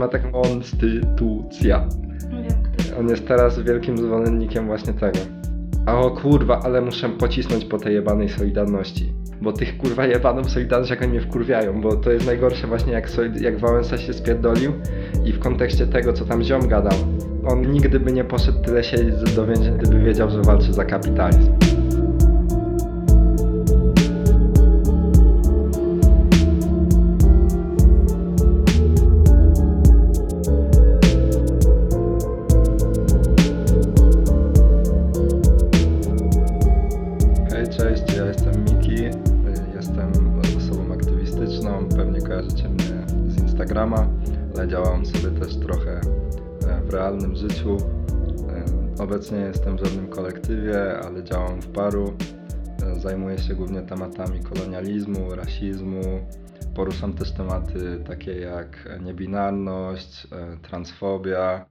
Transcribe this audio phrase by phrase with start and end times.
[0.00, 1.88] Ma taką konstytucja.
[2.98, 5.18] On jest teraz wielkim zwolennikiem właśnie tego.
[5.86, 9.12] A o kurwa, ale muszę pocisnąć po tej jebanej Solidarności.
[9.42, 13.10] Bo tych kurwa jebanów Solidarność jak oni mnie wkurwiają, bo to jest najgorsze właśnie jak,
[13.10, 14.72] Solid- jak Wałęsa się spierdolił
[15.24, 16.98] i w kontekście tego co tam ziom gadał.
[17.46, 21.59] On nigdy by nie poszedł tyle siedzieć do więzienia, gdyby wiedział, że walczy za kapitalizm.
[49.30, 52.16] Obecnie jestem w żadnym kolektywie, ale działam w paru.
[52.82, 56.26] E, Zajmuję się głównie tematami kolonializmu, rasizmu.
[56.74, 61.66] Poruszam też tematy takie jak niebinarność, e, transfobia,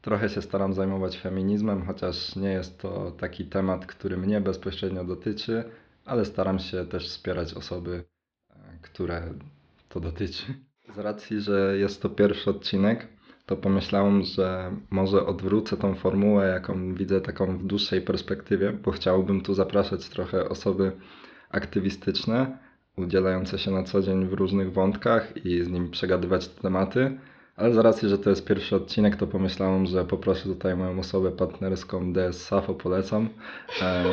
[0.00, 5.64] Trochę się staram zajmować feminizmem, chociaż nie jest to taki temat, który mnie bezpośrednio dotyczy,
[6.04, 8.04] ale staram się też wspierać osoby,
[8.50, 9.22] e, które
[9.88, 10.44] to dotyczy.
[10.94, 13.15] Z racji, że jest to pierwszy odcinek,
[13.46, 19.40] to pomyślałem, że może odwrócę tą formułę, jaką widzę taką w dłuższej perspektywie, bo chciałbym
[19.40, 20.92] tu zapraszać trochę osoby
[21.50, 22.58] aktywistyczne,
[22.96, 27.18] udzielające się na co dzień w różnych wątkach i z nimi przegadywać te tematy.
[27.56, 31.30] Ale z racji, że to jest pierwszy odcinek, to pomyślałem, że poproszę tutaj moją osobę
[31.30, 33.28] partnerską DS Safo, polecam,
[33.82, 34.04] e,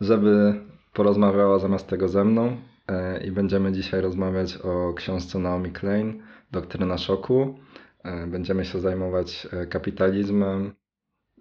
[0.00, 0.54] żeby
[0.92, 2.56] porozmawiała zamiast tego ze mną
[2.88, 7.58] e, i będziemy dzisiaj rozmawiać o książce Naomi Klein, Doktryna Szoku.
[8.04, 10.74] E, Będziemy się zajmować e, kapitalizmem,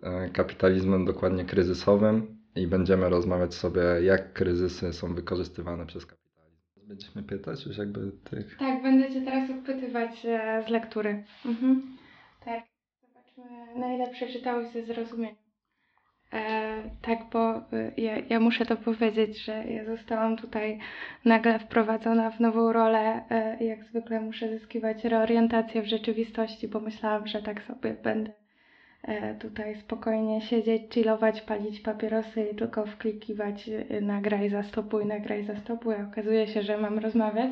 [0.03, 6.59] e, kapitalizmem dokładnie kryzysowym i będziemy rozmawiać sobie, jak kryzysy są wykorzystywane przez kapitalizm.
[6.87, 8.57] Będziemy pytać już jakby tych...
[8.57, 10.21] Tak, będę cię teraz odpytywać
[10.67, 11.23] z lektury.
[11.45, 11.97] Mhm.
[12.45, 12.63] Tak.
[13.01, 15.48] Zobaczmy, na ile przeczytałeś ze zrozumieniem.
[16.33, 20.79] E, tak, bo y, ja, ja muszę to powiedzieć, że ja zostałam tutaj
[21.25, 23.21] nagle wprowadzona w nową rolę.
[23.29, 28.31] E, jak zwykle muszę zyskiwać reorientację w rzeczywistości, bo myślałam, że tak sobie będę
[29.03, 35.95] e, tutaj spokojnie siedzieć, chillować, palić papierosy i tylko wklikiwać y, nagraj, zastopuj, nagraj, zastopuj.
[35.95, 37.51] A okazuje się, że mam rozmawiać.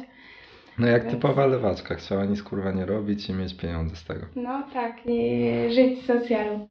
[0.79, 4.25] No jak Więc- typowa lewaczka, chciała nic kurwa nie robić i mieć pieniądze z tego.
[4.35, 6.67] No tak, i żyć z socjalu.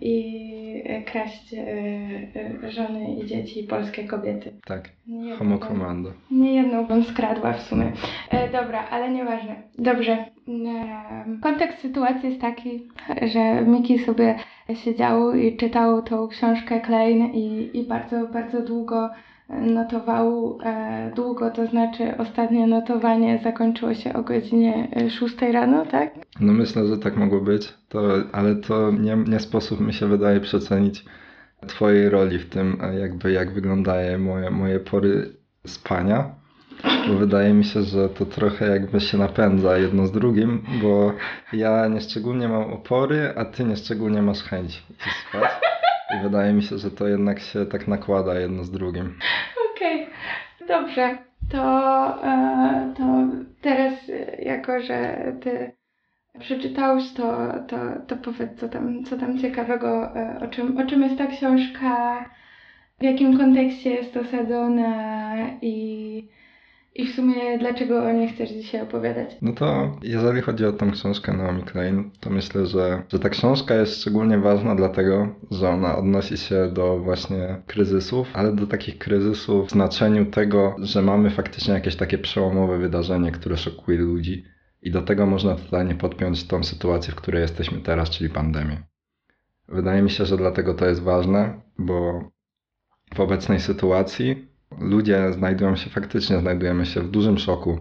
[0.00, 1.58] I e, kraść e,
[2.64, 4.52] e, żony i dzieci polskie kobiety.
[4.64, 4.90] Tak,
[5.38, 6.10] homo commando.
[6.30, 7.92] Nie jedną bym skradła w sumie.
[8.52, 9.54] Dobra, ale nieważne.
[9.78, 10.24] Dobrze.
[11.42, 12.88] Kontekst sytuacji jest taki,
[13.22, 14.38] że Miki sobie
[14.74, 19.10] siedział i czytał tą książkę Klein i, i bardzo, bardzo długo
[19.48, 20.58] notował.
[20.64, 26.10] E, długo to znaczy ostatnie notowanie zakończyło się o godzinie e, 6 rano, tak?
[26.40, 28.00] No myślę, że tak mogło być, to,
[28.32, 31.04] ale to nie, nie sposób mi się wydaje przecenić
[31.66, 35.36] twojej roli w tym, e, jakby jak wyglądają moje, moje pory
[35.66, 36.24] spania.
[37.08, 41.12] Bo wydaje mi się, że to trochę jakby się napędza jedno z drugim, bo
[41.52, 44.82] ja nieszczególnie mam opory, a ty nieszczególnie masz chęć
[45.28, 45.50] spać.
[46.10, 49.18] I wydaje mi się, że to jednak się tak nakłada jedno z drugim.
[49.74, 50.06] Okej,
[50.68, 51.18] dobrze.
[51.50, 51.62] To,
[52.24, 53.04] e, to
[53.60, 55.72] teraz, e, jako że ty
[56.38, 61.02] przeczytałeś, to, to, to powiedz, co tam, co tam ciekawego, e, o czym, o czym
[61.02, 62.24] jest ta książka,
[62.98, 66.28] w jakim kontekście jest osadzona i,
[66.98, 69.36] i w sumie dlaczego o niej chcesz dzisiaj opowiadać.
[69.42, 73.74] No to jeżeli chodzi o tą książkę Naomi Klein, to myślę, że, że ta książka
[73.74, 79.68] jest szczególnie ważna dlatego, że ona odnosi się do właśnie kryzysów, ale do takich kryzysów
[79.68, 84.44] w znaczeniu tego, że mamy faktycznie jakieś takie przełomowe wydarzenie, które szokuje ludzi
[84.82, 88.82] i do tego można totalnie podpiąć tą sytuację, w której jesteśmy teraz, czyli pandemię.
[89.68, 92.30] Wydaje mi się, że dlatego to jest ważne, bo
[93.14, 97.78] w obecnej sytuacji ludzie znajdują się faktycznie, znajdujemy się w dużym szoku.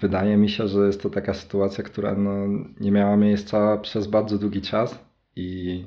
[0.00, 2.46] Wydaje mi się, że jest to taka sytuacja, która no,
[2.80, 5.04] nie miała miejsca przez bardzo długi czas
[5.36, 5.84] i,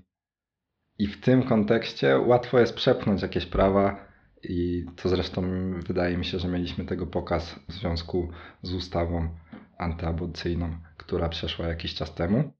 [1.00, 4.10] i w tym kontekście łatwo jest przepchnąć jakieś prawa
[4.44, 5.42] i to zresztą
[5.88, 8.32] wydaje mi się, że mieliśmy tego pokaz w związku
[8.62, 9.30] z ustawą
[9.78, 12.54] antyaborcyjną, która przeszła jakiś czas temu.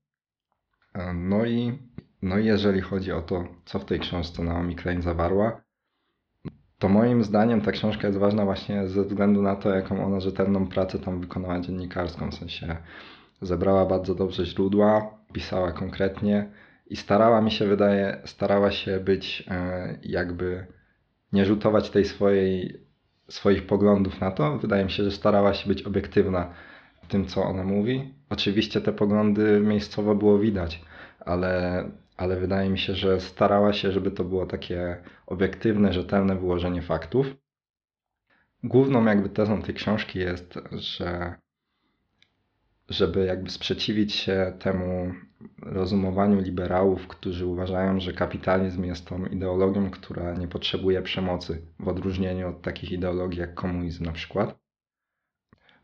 [1.14, 1.80] No i,
[2.22, 5.62] no i jeżeli chodzi o to, co w tej książce Naomi Klein zawarła,
[6.80, 10.68] to moim zdaniem ta książka jest ważna właśnie ze względu na to, jaką ona rzetelną
[10.68, 12.32] pracę tam wykonała dziennikarską.
[12.32, 12.78] W sensie
[13.42, 16.50] zebrała bardzo dobrze źródła, pisała konkretnie
[16.88, 20.68] i starała mi się, wydaje, starała się być e, jakby
[21.34, 22.80] nie rzutować tej swojej,
[23.30, 24.58] swoich poglądów na to.
[24.58, 26.54] Wydaje mi się, że starała się być obiektywna
[27.10, 28.14] tym, co ona mówi.
[28.30, 30.82] Oczywiście te poglądy miejscowo było widać,
[31.20, 31.84] ale,
[32.20, 37.28] ale wydaje mi się, że starała się, żeby to było takie obiektywne, rzetelne wyłożenie faktów.
[38.64, 41.36] Główną jakby tezą tej książki jest, że
[42.90, 45.14] żeby jakby sprzeciwić się temu
[45.62, 52.50] rozumowaniu liberałów, którzy uważają, że kapitalizm jest tą ideologią, która nie potrzebuje przemocy, w odróżnieniu
[52.50, 54.60] od takich ideologii jak komunizm na przykład.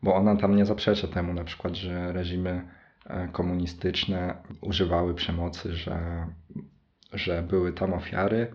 [0.02, 2.75] Bo ona tam nie zaprzecza temu na przykład, że reżimy
[3.32, 6.26] komunistyczne używały przemocy, że,
[7.12, 8.52] że były tam ofiary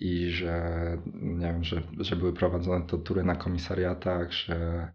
[0.00, 0.72] i że,
[1.14, 4.92] nie wiem, że, że były prowadzone tortury na komisariatach, że,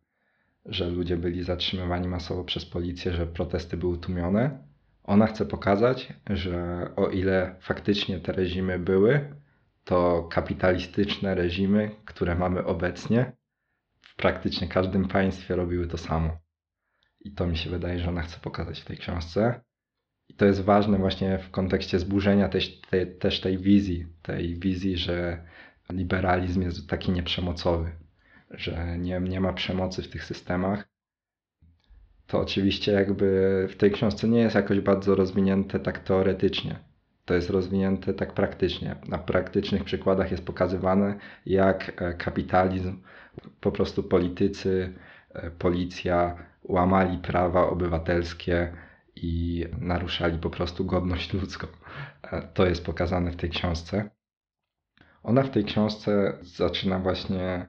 [0.65, 4.67] że ludzie byli zatrzymywani masowo przez policję, że protesty były tłumione.
[5.03, 9.35] Ona chce pokazać, że o ile faktycznie te reżimy były,
[9.83, 13.31] to kapitalistyczne reżimy, które mamy obecnie,
[14.01, 16.46] w praktycznie każdym państwie robiły to samo.
[17.27, 19.61] I to mi się wydaje, że ona chce pokazać w tej książce.
[20.29, 24.97] I to jest ważne właśnie w kontekście zburzenia też tej, też tej wizji, tej wizji,
[24.97, 25.43] że
[25.89, 27.91] liberalizm jest taki nieprzemocowy,
[28.51, 30.87] że nie, nie ma przemocy w tych systemach.
[32.27, 33.27] To oczywiście jakby
[33.69, 36.79] w tej książce nie jest jakoś bardzo rozwinięte tak teoretycznie.
[37.25, 38.95] To jest rozwinięte tak praktycznie.
[39.07, 43.01] Na praktycznych przykładach jest pokazywane, jak kapitalizm,
[43.61, 44.93] po prostu politycy,
[45.59, 48.73] policja łamali prawa obywatelskie
[49.15, 51.67] i naruszali po prostu godność ludzką.
[52.23, 54.09] E, To jest pokazane w tej książce.
[55.23, 57.67] Ona w tej książce zaczyna właśnie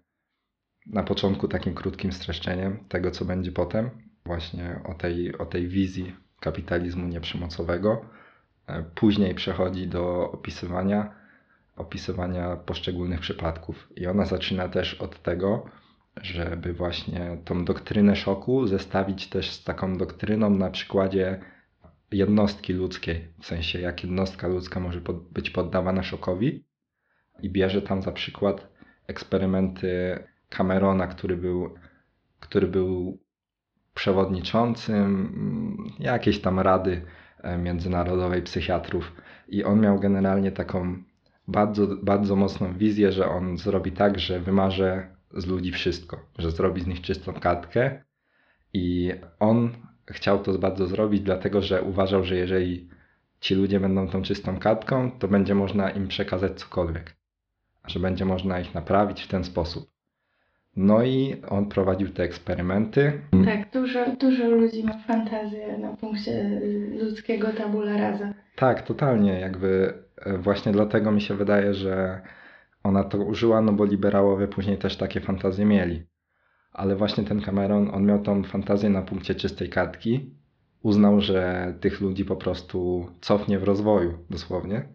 [0.86, 3.90] na początku takim krótkim streszczeniem tego, co będzie potem,
[4.24, 8.00] właśnie o tej, o tej wizji kapitalizmu nieprzemocowego.
[8.66, 11.14] E, Później przechodzi do opisywania,
[11.76, 13.88] opisywania poszczególnych przypadków.
[13.96, 15.64] I ona zaczyna też od tego,
[16.22, 21.40] żeby właśnie tą doktrynę szoku zestawić też z taką doktryną na przykładzie
[22.12, 26.64] jednostki ludzkiej, w sensie jak jednostka ludzka może pod, być poddawana szokowi
[27.42, 28.68] i bierze tam za przykład
[29.06, 30.18] eksperymenty
[30.48, 31.74] Camerona, który był,
[32.40, 33.18] który był
[33.94, 37.02] przewodniczącym mm, jakiejś tam rady
[37.42, 39.12] e, międzynarodowej psychiatrów.
[39.48, 41.02] I on miał generalnie taką
[41.48, 46.80] bardzo, bardzo mocną wizję, że on zrobi tak, że wymarze z ludzi wszystko, że zrobi
[46.80, 48.02] z nich czystą kartkę
[48.74, 49.72] i on
[50.06, 52.88] chciał to bardzo zrobić, dlatego że uważał, że jeżeli
[53.40, 57.16] ci ludzie będą tą czystą kartką, to będzie można im przekazać cokolwiek,
[57.86, 59.90] że będzie można ich naprawić w ten sposób.
[60.76, 63.12] No i on prowadził te eksperymenty.
[63.44, 66.60] Tak, dużo, dużo ludzi ma fantazję na punkcie
[67.02, 68.34] ludzkiego tabula rasa.
[68.56, 69.40] Tak, totalnie.
[69.40, 72.20] Jakby e, właśnie dlatego mi się wydaje, że
[72.82, 76.02] ona to użyła, no bo liberałowie później też takie fantazje mieli.
[76.72, 80.34] Ale właśnie ten Cameron, on miał tą fantazję na punkcie czystej kartki.
[80.82, 84.88] Uznał, że tych ludzi po prostu cofnie w rozwoju, dosłownie.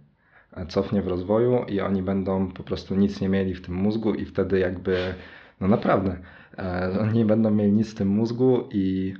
[0.53, 4.13] E, Cofnie w rozwoju i oni będą po prostu nic nie mieli w tym mózgu
[4.13, 5.13] i wtedy jakby,
[5.62, 6.18] no naprawdę,
[6.57, 9.13] e, oni nie będą mieli nic w tym mózgu i,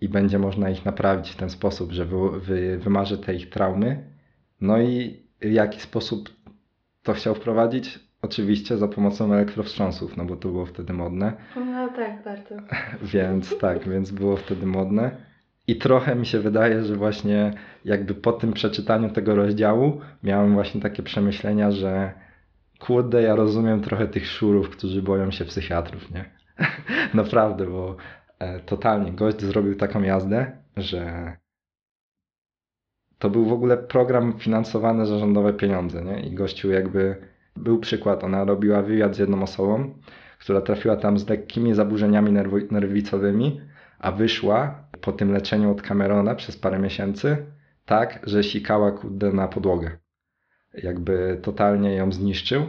[0.00, 4.10] i będzie można ich naprawić w ten sposób, że wy, wy, wymarzy te ich traumy.
[4.60, 6.30] No i w jaki sposób
[7.02, 8.05] to chciał wprowadzić?
[8.26, 11.32] Oczywiście za pomocą elektrowstrząsów, no bo to było wtedy modne.
[11.56, 12.54] No tak, bardzo.
[13.14, 15.10] Więc tak, więc było wtedy modne.
[15.66, 17.52] I trochę mi się wydaje, że właśnie
[17.84, 22.12] jakby po tym przeczytaniu tego rozdziału miałem właśnie takie przemyślenia, że
[22.78, 26.24] kurde, ja rozumiem trochę tych szurów, którzy boją się psychiatrów, nie?
[27.14, 27.96] Naprawdę, bo
[28.38, 31.32] e, totalnie gość zrobił taką jazdę, że
[33.18, 36.20] to był w ogóle program finansowany za rządowe pieniądze, nie?
[36.20, 39.94] I gościu jakby był przykład, ona robiła wywiad z jedną osobą,
[40.38, 42.32] która trafiła tam z lekkimi zaburzeniami
[42.70, 43.60] nerwicowymi,
[43.98, 47.46] a wyszła po tym leczeniu od Camerona przez parę miesięcy
[47.84, 49.98] tak, że sikała kurde na podłogę.
[50.74, 52.66] Jakby totalnie ją zniszczył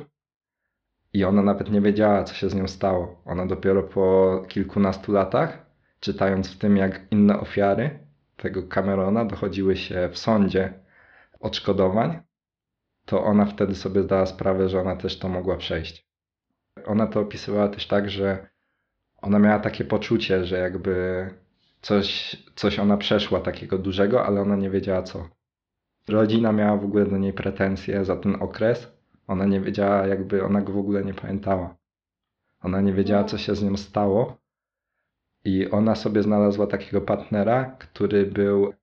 [1.14, 3.22] i ona nawet nie wiedziała, co się z nią stało.
[3.26, 5.66] Ona dopiero po kilkunastu latach,
[6.00, 8.00] czytając w tym, jak inne ofiary
[8.38, 10.74] tego Camerona dochodziły się w sądzie
[11.40, 12.20] odszkodowań,
[13.08, 16.08] to ona wtedy sobie zdała sprawę, że ona też to mogła przejść.
[16.86, 18.50] Ona to opisywała też tak, że
[19.22, 21.30] ona miała takie poczucie, że jakby
[21.82, 25.30] coś, coś ona przeszła takiego dużego, ale ona nie wiedziała co.
[26.08, 28.92] Rodzina miała w ogóle do niej pretensje za ten okres.
[29.28, 31.76] Ona nie wiedziała, jakby ona go w ogóle nie pamiętała.
[32.62, 34.38] Ona nie wiedziała, co się z nią stało.
[35.46, 38.74] I ona sobie znalazła takiego partnera, który był,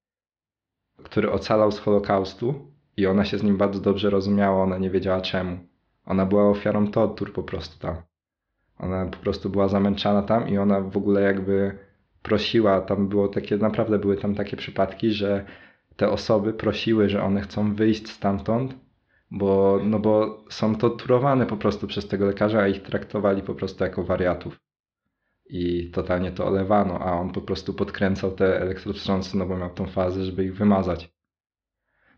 [1.03, 5.21] który ocalał z Holokaustu i ona się z nim bardzo dobrze rozumiała, ona nie wiedziała
[5.21, 5.59] czemu.
[6.07, 7.97] Ona była ofiarą tortur po prostu tam.
[8.79, 11.79] Ona po prostu była zamęczana tam i ona w ogóle jakby
[12.23, 15.45] prosiła, tam było takie, naprawdę były tam takie przypadki, że
[15.97, 18.75] te osoby prosiły, że one chcą wyjść stamtąd,
[19.31, 23.85] bo, no bo są torturowane po prostu przez tego lekarza, a ich traktowali po prostu
[23.85, 24.61] jako wariatów.
[25.47, 29.87] I totalnie to olewano, a on po prostu podkręcał te elektrowstrząsy, no bo miał tą
[29.87, 31.14] fazę, żeby ich wymazać.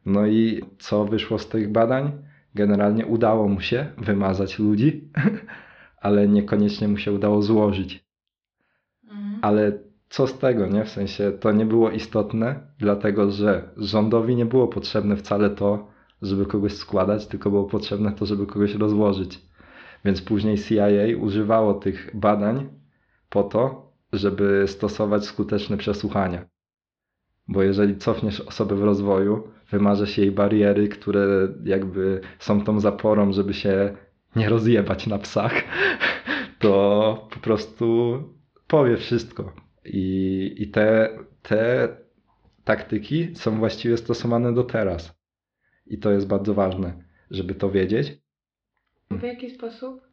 [0.07, 2.13] No i co wyszło z tych badań?
[2.55, 5.11] Generalnie udało mu się wymazać ludzi,
[6.07, 8.07] ale niekoniecznie mu się udało złożyć.
[9.05, 9.39] Mhm.
[9.43, 10.85] Ale co z tego, nie?
[10.85, 15.89] W sensie to nie było istotne, dlatego że rządowi nie było potrzebne wcale to,
[16.23, 19.41] żeby kogoś składać, tylko było potrzebne to, żeby kogoś rozłożyć.
[20.05, 20.87] Więc później CIA
[21.21, 22.69] używało tych badań
[23.31, 26.47] po to, żeby stosować skuteczne przesłuchania.
[27.49, 33.55] Bo jeżeli cofniesz osobę w rozwoju, wymarzesz jej bariery, które jakby są tą zaporą, żeby
[33.55, 33.97] się
[34.37, 35.53] nie rozjebać na psach,
[36.59, 38.19] to po prostu
[38.67, 39.53] powie wszystko.
[39.85, 41.89] I, i te, te
[42.65, 45.17] taktyki są właściwie stosowane do teraz.
[45.87, 48.19] I to jest bardzo ważne, żeby to wiedzieć.
[49.11, 50.07] W jaki sposób?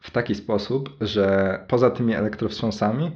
[0.00, 3.10] w taki sposób, że poza tymi elektrowstrząsami,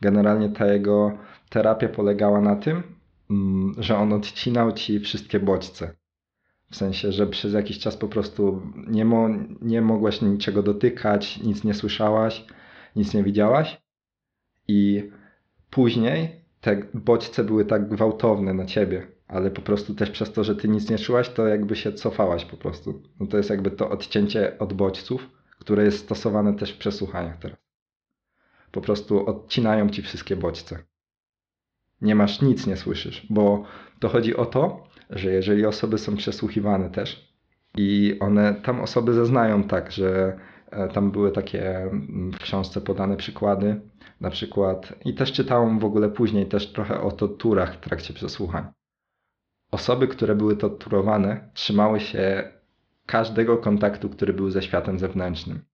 [0.00, 1.18] generalnie ta jego
[1.50, 2.82] terapia polegała na tym,
[3.78, 5.96] że on odcinał ci wszystkie bodźce.
[6.70, 9.28] W sensie, że przez jakiś czas po prostu nie, mo
[9.62, 12.44] nie mogłaś niczego dotykać, nic nie słyszałaś,
[12.96, 13.82] nic nie widziałaś.
[14.68, 15.10] I
[15.70, 20.56] później te bodźce były tak gwałtowne na ciebie, ale po prostu też przez to, że
[20.56, 23.02] ty nic nie czułaś, to jakby się cofałaś po prostu.
[23.20, 27.58] No to jest jakby to odcięcie od bodźców, które jest stosowane też w przesłuchaniach teraz.
[28.72, 30.84] Po prostu odcinają ci wszystkie bodźce.
[32.00, 33.64] Nie masz nic, nie słyszysz, bo
[34.00, 37.34] to chodzi o to, że jeżeli osoby są przesłuchiwane też
[37.76, 40.38] i one, tam osoby zeznają tak, że
[40.70, 43.80] e, tam były takie mm, w książce podane przykłady,
[44.20, 48.66] na przykład, i też czytałem w ogóle później też trochę o torturach w trakcie przesłuchań.
[49.70, 52.52] Osoby, które były torturowane, trzymały się
[53.06, 55.64] każdego kontaktu, który był ze światem zewnętrznym,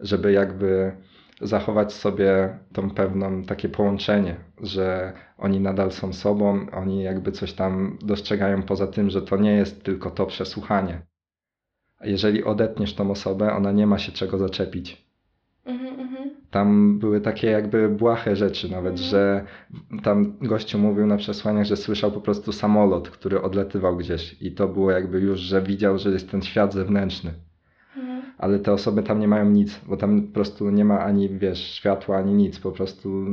[0.00, 0.96] żeby jakby
[1.40, 7.98] zachować sobie tą pewną takie połączenie, że oni nadal są sobą, oni jakby coś tam
[8.02, 11.02] dostrzegają poza tym, że to nie jest tylko to przesłuchanie.
[12.04, 15.06] Jeżeli odetniesz tą osobę, ona nie ma się czego zaczepić.
[15.64, 16.30] Mhm, mhm.
[16.50, 19.10] Tam były takie jakby błahe rzeczy nawet, Mhm.
[19.10, 19.44] że
[20.02, 24.68] tam gościu mówił na przesłaniach, że słyszał po prostu samolot, który odlatywał gdzieś i to
[24.68, 27.34] było jakby już, że widział, że jest ten świat zewnętrzny.
[28.38, 31.58] Ale te osoby tam nie mają nic, bo tam po prostu nie ma ani, wiesz,
[31.58, 33.26] światła, ani nic, po prostu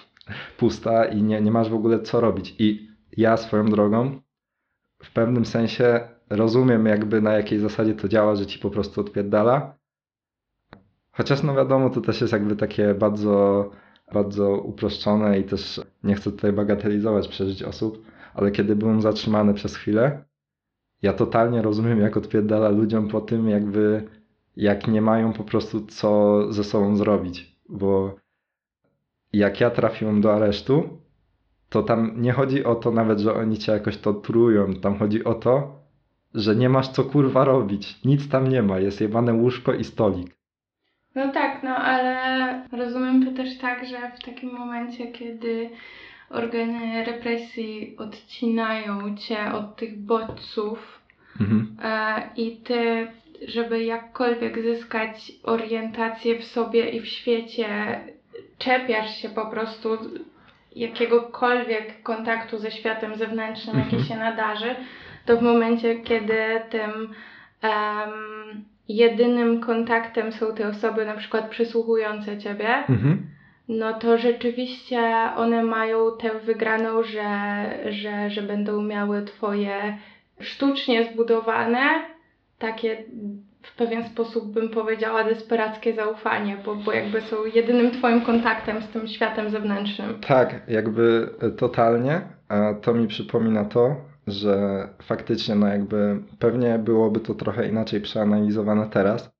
[0.58, 2.54] pusta i nie, nie masz w ogóle co robić.
[2.58, 4.20] I ja swoją drogą
[5.02, 6.00] w pewnym sensie
[6.30, 9.78] rozumiem jakby na jakiej zasadzie to działa, że ci po prostu odpierdala.
[11.10, 13.70] Chociaż no wiadomo, to też jest jakby takie bardzo,
[14.12, 19.76] bardzo uproszczone i też nie chcę tutaj bagatelizować przeżyć osób, ale kiedy byłem zatrzymany przez
[19.76, 20.24] chwilę,
[21.02, 24.08] ja totalnie rozumiem, jak odpierdala ludziom po tym, jakby
[24.58, 28.16] jak nie mają po prostu co ze sobą zrobić, bo
[29.32, 30.98] jak ja trafiłem do aresztu,
[31.68, 35.34] to tam nie chodzi o to nawet, że oni cię jakoś torturują, tam chodzi o
[35.34, 35.78] to,
[36.34, 40.36] że nie masz co kurwa robić, nic tam nie ma, jest jebane łóżko i stolik.
[41.14, 42.14] No tak, no ale
[42.72, 45.70] rozumiem to też tak, że w takim momencie, kiedy
[46.30, 50.98] organy represji odcinają cię od tych bodźców
[51.40, 51.76] Mhm.
[51.82, 53.06] e, i ty,
[53.46, 57.66] żeby jakkolwiek zyskać orientację w sobie i w świecie,
[58.58, 59.98] czepiasz się po prostu
[60.76, 63.94] jakiegokolwiek kontaktu ze światem zewnętrznym, Mhm.
[63.94, 64.74] jaki się nadarzy,
[65.26, 66.34] to w momencie, kiedy
[66.70, 66.90] tym
[67.62, 73.26] em, jedynym kontaktem są te osoby na przykład przysłuchujące ciebie, Mhm.
[73.68, 75.00] no to rzeczywiście
[75.36, 77.28] one mają tę wygraną, że,
[77.92, 79.98] że, że będą miały twoje
[80.40, 81.80] sztucznie zbudowane,
[82.58, 83.04] takie
[83.62, 88.88] w pewien sposób bym powiedziała desperackie zaufanie, bo, bo jakby są jedynym twoim kontaktem z
[88.88, 90.20] tym światem zewnętrznym.
[90.26, 92.20] Tak, jakby e, totalnie.
[92.48, 93.96] A to mi przypomina to,
[94.26, 99.30] że faktycznie, no jakby pewnie byłoby to trochę inaczej przeanalizowane teraz.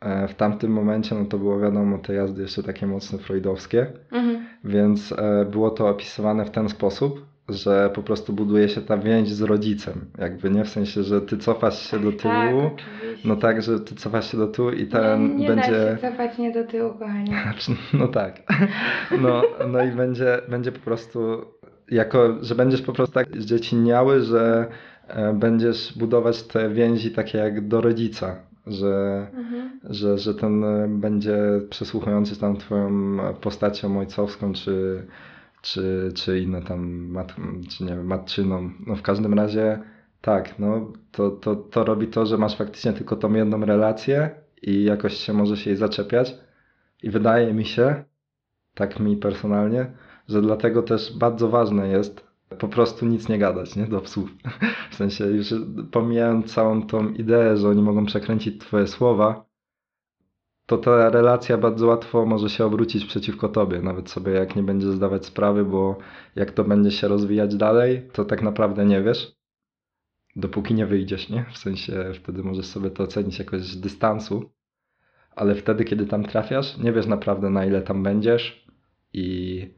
[0.00, 4.46] E, W tamtym momencie, no to było wiadomo, te jazdy jeszcze takie mocno freudowskie, Mhm.
[4.64, 9.28] więc e, było to opisywane w ten sposób, że po prostu buduje się ta więź
[9.28, 10.04] z rodzicem.
[10.18, 12.20] Jakby nie w sensie, że ty cofasz się do tyłu,
[12.62, 13.28] Tak, oczywiście.
[13.28, 15.70] no tak, że ty cofasz się do tyłu i ten nie, nie będzie.
[15.70, 17.32] da się cofać nie do tyłu, kochanie.
[17.42, 18.42] Znaczy, No tak.
[19.20, 21.44] No, no i będzie, będzie po prostu
[21.90, 24.66] jako, że będziesz po prostu tak zdzieciniały, że
[25.08, 28.36] e, będziesz budować te więzi takie jak do rodzica,
[28.66, 29.80] że, Mhm.
[29.90, 31.36] że, że ten e, będzie
[31.70, 32.90] przesłuchujący tam twoją
[33.40, 35.02] postacią ojcowską, czy,
[35.62, 37.34] czy, czy inne tam, mat,
[37.68, 38.70] czy nie wiem, matczyną.
[38.86, 39.78] No w każdym razie
[40.20, 44.30] tak, no to, to, to robi to, że masz faktycznie tylko tą jedną relację
[44.62, 46.34] i jakoś się możesz jej zaczepiać.
[47.02, 48.04] I wydaje mi się,
[48.74, 49.92] tak mi personalnie,
[50.28, 53.86] że dlatego też bardzo ważne jest po prostu nic nie gadać, nie?
[53.86, 54.30] Do psów.
[54.90, 55.54] W sensie już
[55.90, 59.44] pomijając całą tą ideę, że oni mogą przekręcić twoje słowa,
[60.68, 64.90] to ta relacja bardzo łatwo może się obrócić przeciwko tobie, nawet sobie jak nie będziesz
[64.90, 65.98] zdawać sprawy, bo
[66.36, 69.36] jak to będzie się rozwijać dalej, to tak naprawdę nie wiesz,
[70.36, 71.44] dopóki nie wyjdziesz, nie?
[71.52, 74.50] W sensie wtedy możesz sobie to ocenić jakoś z dystansu,
[75.36, 78.66] ale wtedy, kiedy tam trafiasz, nie wiesz naprawdę na ile tam będziesz
[79.12, 79.68] i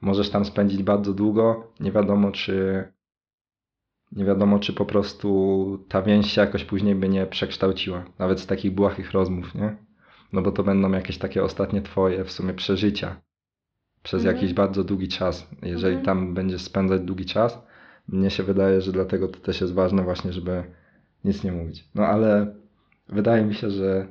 [0.00, 2.84] możesz tam spędzić bardzo długo, nie wiadomo czy
[4.12, 8.46] nie wiadomo czy po prostu ta więź się jakoś później by nie przekształciła, nawet z
[8.46, 9.93] takich błahych rozmów, nie?
[10.34, 13.16] No bo to będą jakieś takie ostatnie twoje w sumie przeżycia
[14.02, 14.36] przez Mhm.
[14.36, 15.48] jakiś bardzo długi czas.
[15.62, 16.04] Jeżeli Mhm.
[16.06, 17.62] tam będziesz spędzać długi czas,
[18.08, 20.64] mnie się wydaje, że dlatego to też jest ważne właśnie, żeby
[21.24, 21.84] nic nie mówić.
[21.94, 22.54] No ale
[23.08, 24.06] wydaje mi się, że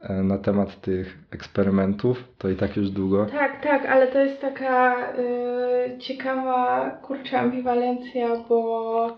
[0.00, 3.26] e, na temat tych eksperymentów to i tak już długo.
[3.26, 9.08] Tak, tak, ale to jest taka y, ciekawa, kurczę, ambiwalencja, bo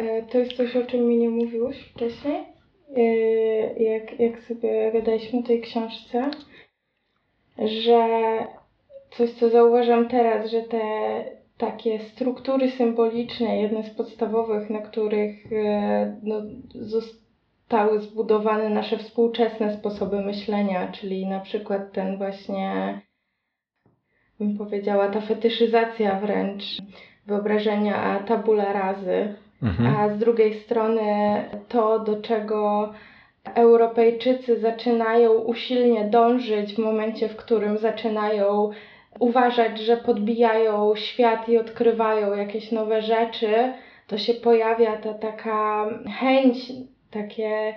[0.00, 2.55] y, to jest coś, o czym mi nie mówiłeś wcześniej,
[3.78, 6.30] jak, jak sobie gadaliśmy o tej książce,
[7.58, 8.08] że
[9.10, 10.80] coś, co zauważam teraz, że te
[11.58, 16.42] takie struktury symboliczne, jedne z podstawowych, na których y, no,
[16.74, 23.00] zostały zbudowane nasze współczesne sposoby myślenia, czyli na przykład ten właśnie
[24.38, 26.64] bym powiedziała, ta fetyszyzacja wręcz
[27.26, 29.96] wyobrażenia tabula razy, Mhm.
[29.96, 31.02] a z drugiej strony
[31.68, 32.92] to, do czego
[33.54, 38.70] Europejczycy zaczynają usilnie dążyć w momencie, w którym zaczynają
[39.18, 43.72] uważać, że podbijają świat i odkrywają jakieś nowe rzeczy,
[44.06, 45.86] to się pojawia ta taka
[46.20, 46.72] chęć,
[47.10, 47.74] takie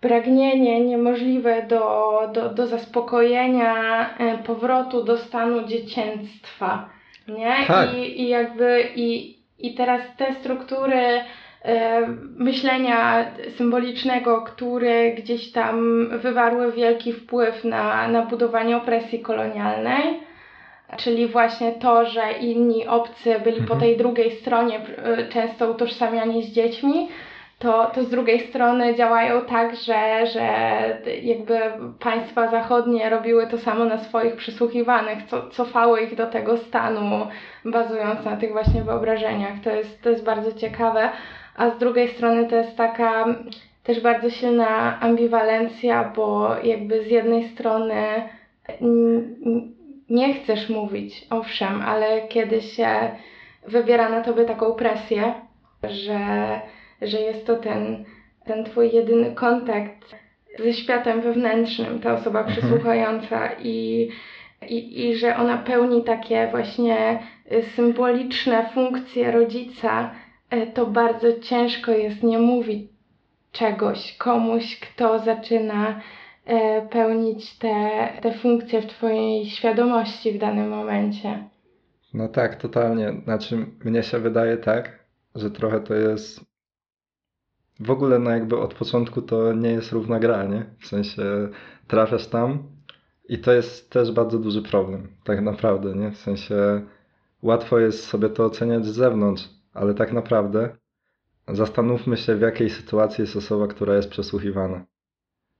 [0.00, 3.74] pragnienie niemożliwe do, do, do zaspokojenia,
[4.18, 6.88] e, powrotu do stanu dziecięctwa.
[7.28, 7.56] Nie?
[7.66, 7.94] Tak.
[7.94, 10.96] I, I jakby i, i teraz te struktury
[11.64, 12.00] e,
[12.36, 13.24] myślenia
[13.56, 20.20] symbolicznego, które gdzieś tam wywarły wielki wpływ na, na budowanie opresji kolonialnej,
[20.96, 23.80] czyli właśnie to, że inni obcy byli po Mhm.
[23.80, 24.80] tej drugiej stronie,
[25.30, 27.08] często utożsamiani z dziećmi,
[27.62, 30.46] to, to z drugiej strony działają tak, że, że
[31.22, 31.60] jakby
[32.00, 37.26] państwa zachodnie robiły to samo na swoich przysłuchiwanych, co, cofały ich do tego stanu,
[37.64, 39.60] bazując na tych właśnie wyobrażeniach.
[39.64, 41.10] To jest, to jest bardzo ciekawe.
[41.56, 43.24] A z drugiej strony to jest taka
[43.82, 48.22] też bardzo silna ambiwalencja, bo jakby z jednej strony
[50.10, 52.88] nie chcesz mówić, owszem, ale kiedy się
[53.68, 55.34] wywiera na tobie taką presję,
[55.82, 56.20] że
[57.02, 58.04] że jest to ten,
[58.44, 60.14] ten twój jedyny kontakt
[60.58, 62.56] ze światem wewnętrznym, ta osoba Mhm.
[62.56, 64.08] przysłuchująca i,
[64.68, 67.18] i, i że ona pełni takie właśnie
[67.52, 70.10] y, symboliczne funkcje rodzica,
[70.54, 72.92] y, to bardzo ciężko jest nie mówić
[73.52, 76.00] czegoś komuś, kto zaczyna
[76.48, 81.48] y, pełnić te, te funkcje w twojej świadomości w danym momencie.
[82.14, 83.12] No tak, totalnie.
[83.24, 84.98] Znaczy, mnie się wydaje tak,
[85.34, 86.51] że trochę to jest.
[87.80, 90.66] W ogóle, no jakby od początku to nie jest równa gra, nie?
[90.78, 91.22] W sensie
[91.86, 92.62] trafiasz tam
[93.28, 96.10] i to jest też bardzo duży problem, tak naprawdę, nie?
[96.10, 96.82] W sensie
[97.42, 100.76] łatwo jest sobie to oceniać z zewnątrz, ale tak naprawdę
[101.48, 104.86] zastanówmy się, w jakiej sytuacji jest osoba, która jest przesłuchiwana.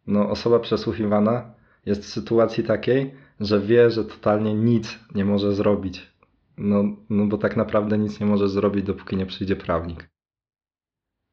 [0.07, 1.55] No, osoba przesłuchiwana
[1.87, 6.12] jest w sytuacji takiej, że wie, że totalnie nic nie może zrobić.
[6.59, 10.12] No, no bo tak naprawdę nic nie może zrobić, dopóki nie przyjdzie prawnik.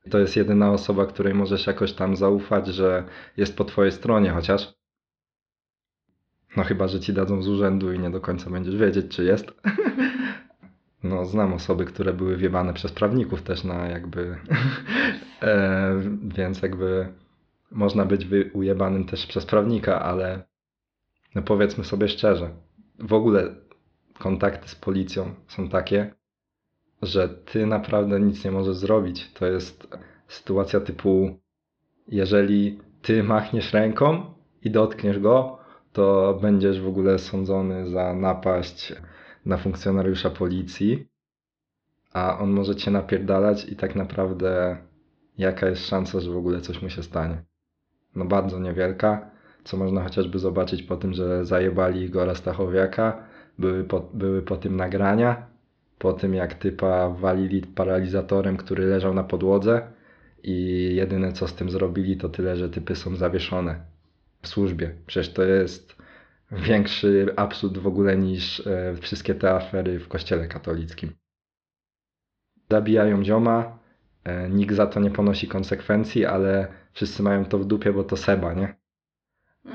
[0.09, 3.03] To jest jedyna osoba, której możesz jakoś tam zaufać, że
[3.37, 4.73] jest po twojej stronie, chociaż.
[6.57, 9.45] No chyba, że ci dadzą z urzędu i nie do końca będziesz wiedzieć, czy jest.
[11.03, 14.35] No, znam osoby, które były wiebane przez prawników też na jakby.
[15.41, 17.13] e, więc jakby
[17.71, 20.43] można być ujebanym też przez prawnika, ale
[21.35, 22.49] no powiedzmy sobie szczerze,
[22.99, 23.55] w ogóle
[24.17, 26.13] kontakty z policją są takie,
[27.01, 29.31] że ty naprawdę nic nie możesz zrobić.
[29.33, 29.87] To jest
[30.27, 31.39] sytuacja typu,
[32.07, 35.59] jeżeli ty machniesz ręką i dotkniesz go,
[35.93, 38.93] to będziesz w ogóle sądzony za napaść
[39.45, 41.07] na funkcjonariusza policji,
[42.13, 44.77] a on może cię napierdalać i tak naprawdę
[45.37, 47.43] jaka jest szansa, że w ogóle coś mu się stanie.
[48.15, 49.31] no bardzo niewielka,
[49.63, 53.23] co można chociażby zobaczyć po tym, że zajebali Igora Stachowiaka,
[53.59, 55.48] były po, były po tym nagrania,
[55.99, 59.91] po tym jak typa walili paralizatorem, który leżał na podłodze
[60.43, 63.85] i jedyne co z tym zrobili to tyle, że typy są zawieszone
[64.41, 64.95] w służbie.
[65.05, 65.95] Przecież to jest
[66.51, 71.11] większy absurd w ogóle niż e, wszystkie te afery w kościele katolickim.
[72.71, 73.79] Zabijają zioma,
[74.23, 78.17] e, nikt za to nie ponosi konsekwencji, ale wszyscy mają to w dupie, bo to
[78.17, 78.75] Seba, nie?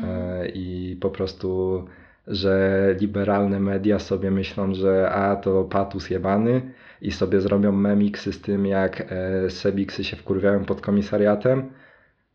[0.02, 1.78] E, I po prostu,
[2.26, 8.40] że liberalne media sobie myślą, że a to patus jebany i sobie zrobią memiksy z
[8.40, 11.70] tym, jak e, Sebiksy się wkurwiają pod komisariatem,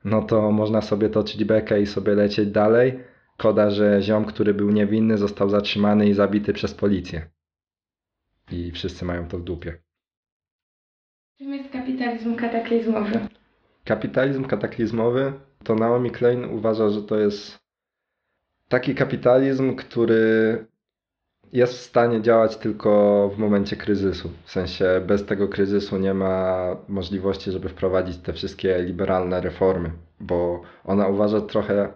[0.03, 2.99] no to można sobie toczyć bekę i sobie lecieć dalej.
[3.37, 7.29] Koda, że ziom, który był niewinny, został zatrzymany i zabity przez policję.
[8.51, 9.77] I wszyscy mają to w dupie.
[11.37, 13.19] Czym jest kapitalizm kataklizmowy?
[13.85, 17.58] Kapitalizm kataklizmowy to Naomi Klein uważa, że to jest
[18.69, 20.65] taki kapitalizm, który
[21.53, 24.31] jest w stanie działać tylko w momencie kryzysu.
[24.43, 30.61] W sensie bez tego kryzysu nie ma możliwości, żeby wprowadzić te wszystkie liberalne reformy, bo
[30.85, 31.93] ona uważa trochę,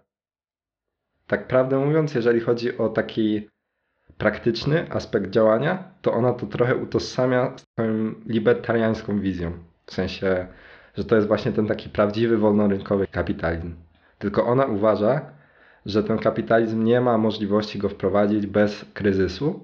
[1.27, 3.49] tak prawdę mówiąc, jeżeli chodzi o taki
[4.17, 9.51] praktyczny aspekt działania, to ona to trochę utożsamia z swoją libertariańską wizją.
[9.85, 10.47] W sensie,
[10.97, 13.75] że to jest właśnie ten taki prawdziwy, wolnorynkowy kapitalizm.
[14.19, 15.33] Tylko ona uważa,
[15.85, 19.63] że ten kapitalizm nie ma możliwości go wprowadzić bez kryzysu,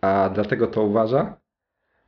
[0.00, 1.36] a dlatego to uważa,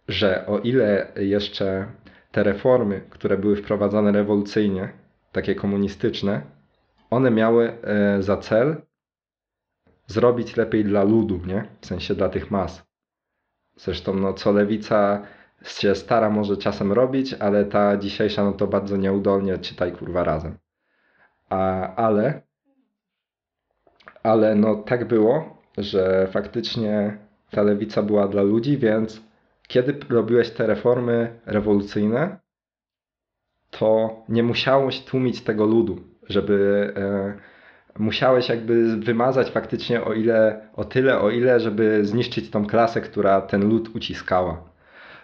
[0.09, 1.87] że o ile jeszcze
[2.33, 4.93] te reformy, które były wprowadzane rewolucyjnie,
[5.33, 6.43] takie komunistyczne,
[7.11, 8.83] one miały e, za cel
[10.07, 11.65] zrobić lepiej dla ludu, nie?
[11.81, 12.91] W sensie dla tych mas.
[13.77, 15.23] Zresztą, no, co lewica
[15.65, 20.59] się stara może czasem robić, ale ta dzisiejsza, no to bardzo nieudolnie czytaj kurwa razem.
[21.49, 22.43] A, ale,
[24.23, 27.19] ale no tak było, że faktycznie
[27.51, 29.23] ta lewica była dla ludzi, więc
[29.69, 32.39] kiedy robiłeś te reformy rewolucyjne,
[33.71, 37.35] to nie musiałeś tłumić tego ludu, żeby e,
[37.99, 43.41] musiałeś jakby wymazać faktycznie o ile, o tyle, o ile, żeby zniszczyć tą klasę, która
[43.41, 44.71] ten lud uciskała.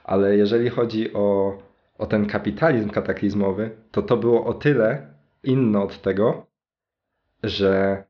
[0.04, 1.58] Ale jeżeli chodzi o,
[1.98, 5.06] o ten kapitalizm kataklizmowy, to to było o tyle
[5.42, 6.46] inne od tego,
[7.42, 8.04] że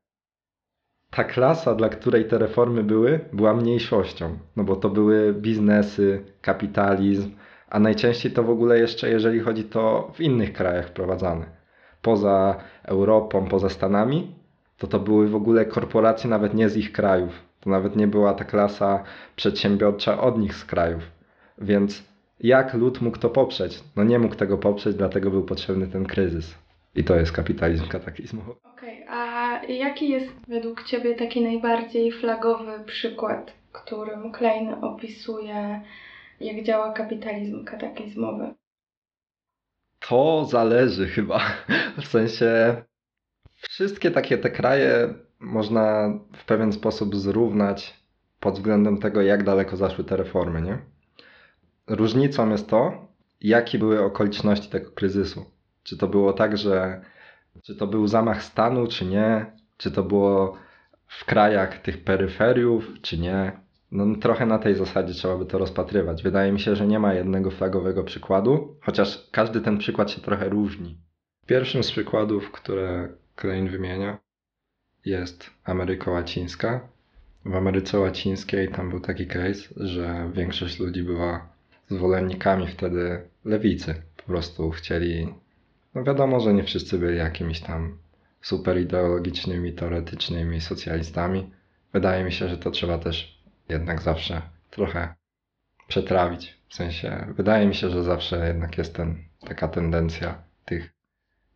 [1.16, 4.38] ta klasa, dla której te reformy były, była mniejszością.
[4.57, 7.31] No bo to były biznesy, kapitalizm,
[7.70, 11.46] a najczęściej to w ogóle jeszcze, jeżeli chodzi to w innych krajach wprowadzane.
[12.02, 14.35] Poza Europą, poza Stanami,
[14.79, 17.33] to to były w ogóle korporacje nawet nie z ich krajów.
[17.61, 19.02] To nawet nie była ta klasa
[19.37, 21.02] przedsiębiorcza od nich z krajów.
[21.59, 22.05] Więc
[22.40, 23.85] jak lud mógł to poprzeć?
[23.96, 26.55] No nie mógł tego poprzeć, dlatego był potrzebny ten kryzys.
[26.94, 28.52] I to jest kapitalizm kataklizmowy.
[29.69, 35.81] Jaki jest według Ciebie taki najbardziej flagowy przykład, którym Klein opisuje,
[36.40, 38.55] jak działa kapitalizm kataklizmowy?
[40.09, 41.40] To zależy chyba.
[42.03, 42.77] W sensie
[43.69, 47.95] wszystkie takie te kraje można w pewien sposób zrównać
[48.40, 50.79] pod względem tego, jak daleko zaszły te reformy, nie?
[51.87, 53.09] Różnicą jest to,
[53.40, 55.45] jakie były okoliczności tego kryzysu.
[55.83, 57.01] Czy to było tak, że
[57.62, 59.47] czy to był zamach stanu, czy nie?
[59.77, 60.57] Czy to było
[61.07, 63.53] w krajach tych peryferiów, czy nie?
[63.92, 66.23] No, trochę na tej zasadzie trzeba by to rozpatrywać.
[66.23, 70.49] Wydaje mi się, że nie ma jednego flagowego przykładu, chociaż każdy ten przykład się trochę
[70.49, 70.99] różni.
[71.47, 74.19] Pierwszym z przykładów, które Klein wymienia,
[75.05, 76.88] jest Ameryka Łacińska.
[77.45, 81.49] W Ameryce Łacińskiej tam był taki case, że większość ludzi była
[81.88, 84.03] zwolennikami wtedy lewicy.
[84.16, 85.35] Po prostu chcieli.
[85.96, 87.98] No wiadomo, że nie wszyscy byli jakimiś tam
[88.40, 91.50] super ideologicznymi, teoretycznymi socjalistami.
[91.92, 95.14] Wydaje mi się, że to trzeba też jednak zawsze trochę
[95.88, 96.61] przetrawić.
[96.68, 100.94] W sensie, wydaje mi się, że zawsze jednak jest ten, taka tendencja tych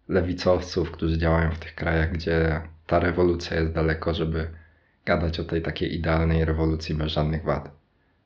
[0.09, 4.51] lewicowców, którzy działają w tych krajach, gdzie ta rewolucja jest daleko, żeby
[5.05, 7.71] gadać o tej takiej idealnej rewolucji bez żadnych wad.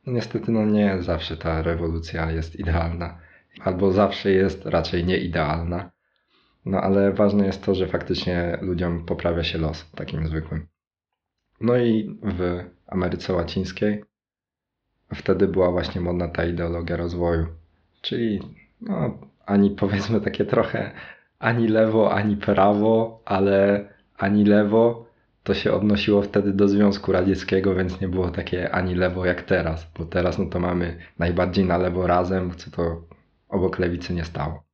[0.07, 3.19] No niestety, no nie zawsze ta rewolucja jest idealna,
[3.61, 5.94] albo zawsze jest raczej nieidealna.
[6.65, 10.67] No ale ważne jest to, że faktycznie ludziom poprawia się los takim zwykłym.
[11.61, 14.05] No i w Ameryce Łacińskiej
[15.15, 17.47] wtedy była właśnie modna ta ideologia rozwoju,
[18.03, 18.41] czyli
[18.81, 20.93] no, ani powiedzmy takie trochę
[21.39, 25.07] ani lewo, ani prawo, ale ani lewo
[25.43, 29.91] to się odnosiło wtedy do Związku Radzieckiego, więc nie było takie ani lewo jak teraz,
[29.99, 33.03] bo teraz no to mamy najbardziej na lewo razem, co to
[33.49, 34.65] obok lewicy nie stało.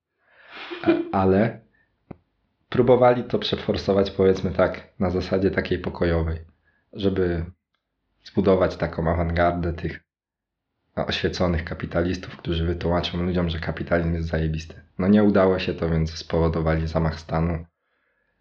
[1.12, 1.60] Ale
[2.70, 6.38] próbowali to przeforsować, powiedzmy tak, na zasadzie takiej pokojowej,
[6.92, 7.44] żeby
[8.24, 10.00] zbudować taką awangardę tych
[10.96, 14.74] oświeconych kapitalistów, którzy wytłumaczą ludziom, że kapitalizm jest zajebisty.
[14.98, 17.66] No nie udało się to, więc spowodowali zamach stanu,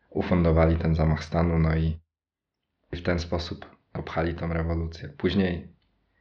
[0.09, 1.99] ufundowali ten zamach stanu, no i
[2.91, 5.09] w ten sposób obchali tą rewolucję.
[5.09, 5.67] Później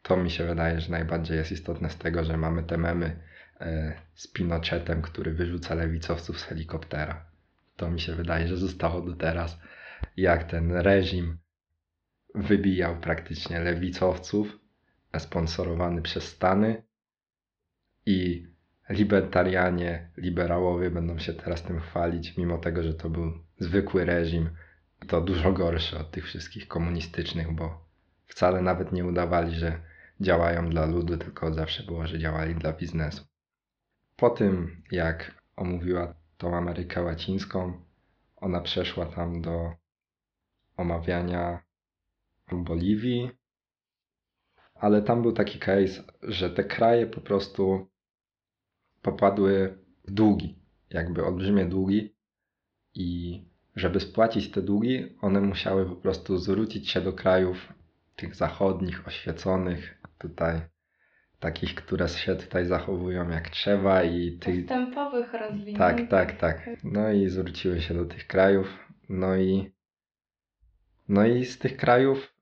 [0.03, 3.21] to mi się wydaje, że najbardziej jest istotne z tego, że mamy te memy
[3.61, 7.28] e, z Pinochetem, który wyrzuca lewicowców z helikoptera.
[7.79, 9.59] To mi się wydaje, że zostało do teraz,
[10.17, 11.39] jak ten reżim
[12.35, 14.59] wybijał praktycznie lewicowców,
[15.19, 16.83] sponsorowany przez Stany
[18.07, 18.47] i
[18.91, 24.51] libertarianie, liberałowie będą się teraz tym chwalić, mimo tego, że to był zwykły reżim,
[25.09, 27.89] to dużo gorszy od tych wszystkich komunistycznych, bo
[28.27, 29.81] wcale nawet nie udawali, że
[30.21, 33.25] działają dla ludu, tylko zawsze było, że działali dla biznesu.
[34.17, 37.81] Po tym, jak omówiła tą Amerykę Łacińską,
[38.37, 39.73] ona przeszła tam do
[40.77, 41.63] omawiania
[42.53, 43.31] Boliwii,
[44.75, 47.87] ale tam był taki case, że te kraje po prostu
[49.03, 50.59] popadły w długi,
[50.91, 52.15] jakby olbrzymie długi.
[52.95, 53.43] I
[53.77, 57.73] żeby spłacić te długi, one musiały po prostu zwrócić się do krajów
[58.17, 60.61] tych zachodnich, oświeconych, tutaj
[61.41, 64.67] takich, które się tutaj zachowują jak trzeba i tych...
[64.67, 65.79] Postępowych rozwiniętych.
[65.79, 66.71] Tak, tak, tak.
[66.85, 69.73] No i zwróciły się do tych krajów, no i
[71.09, 72.35] no i z tych krajów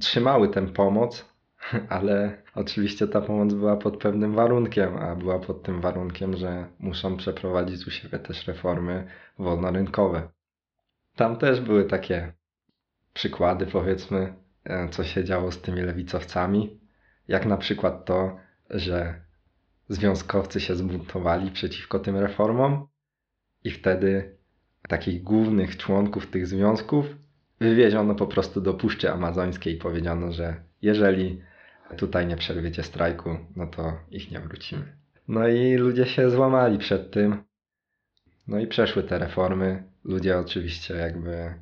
[0.00, 1.34] trzymały tę pomoc,
[1.88, 7.16] ale oczywiście ta pomoc była pod pewnym warunkiem, a była pod tym warunkiem, że muszą
[7.16, 9.06] przeprowadzić u siebie też reformy
[9.38, 10.28] wolnorynkowe.
[11.16, 12.32] Tam też były takie
[13.12, 16.83] przykłady, powiedzmy, e, co się działo z tymi lewicowcami,
[17.28, 18.36] jak na przykład to,
[18.70, 19.24] że
[19.88, 22.86] związkowcy się zbuntowali przeciwko tym reformom
[23.64, 24.36] i wtedy
[24.88, 27.06] takich głównych członków tych związków
[27.60, 31.42] wywieziono po prostu do Puszczy Amazońskiej i powiedziano, że jeżeli
[31.96, 34.96] tutaj nie przerwiecie strajku, no to ich nie wrócimy.
[35.28, 37.44] No i ludzie się złamali przed tym.
[38.48, 39.82] No i przeszły te reformy.
[40.04, 41.54] Ludzie oczywiście jakby.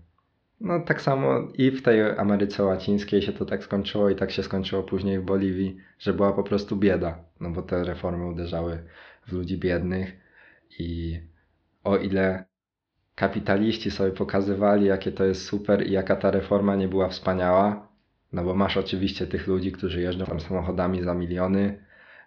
[0.64, 4.42] No tak samo i w tej Ameryce Łacińskiej się to tak skończyło i tak się
[4.42, 7.24] skończyło później w Boliwii, że była po prostu bieda.
[7.40, 8.84] No bo te reformy uderzały
[9.26, 10.12] w ludzi biednych
[10.78, 11.20] i
[11.84, 12.44] o ile
[13.14, 17.88] kapitaliści sobie pokazywali, jakie to jest super i jaka ta reforma nie była wspaniała.
[18.32, 21.84] No bo masz oczywiście tych ludzi, którzy jeżdżą tam samochodami za miliony,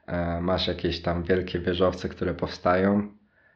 [0.08, 3.12] e, masz jakieś tam wielkie wieżowce, które powstają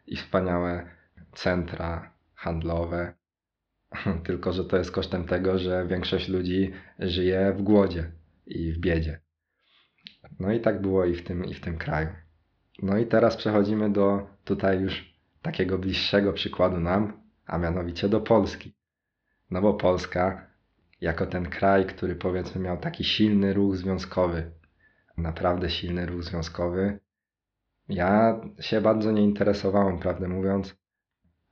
[0.07, 0.89] i wspaniałe
[1.33, 3.18] centra handlowe.
[4.25, 8.11] Tylko, że to jest kosztem tego, że większość ludzi żyje w głodzie
[8.45, 9.19] i w biedzie.
[10.39, 12.07] No i tak było i w tym, i w tym kraju.
[12.81, 18.75] No i teraz przechodzimy do tutaj już takiego bliższego przykładu nam, a mianowicie do Polski.
[19.51, 20.47] No bo Polska,
[21.01, 24.51] jako ten kraj, który powiedzmy miał taki silny ruch związkowy,
[25.17, 26.99] naprawdę silny ruch związkowy,
[27.89, 30.75] ja się bardzo nie interesowałem, prawdę mówiąc,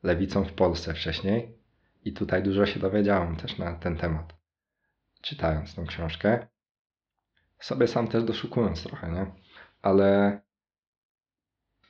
[0.04, 1.57] lewicą w Polsce wcześniej
[2.06, 4.34] i tutaj dużo się dowiedziałem też na ten temat,
[5.22, 6.48] czytając tą książkę.
[7.60, 9.26] Sobie sam też doszukując trochę, nie?
[9.82, 10.40] Ale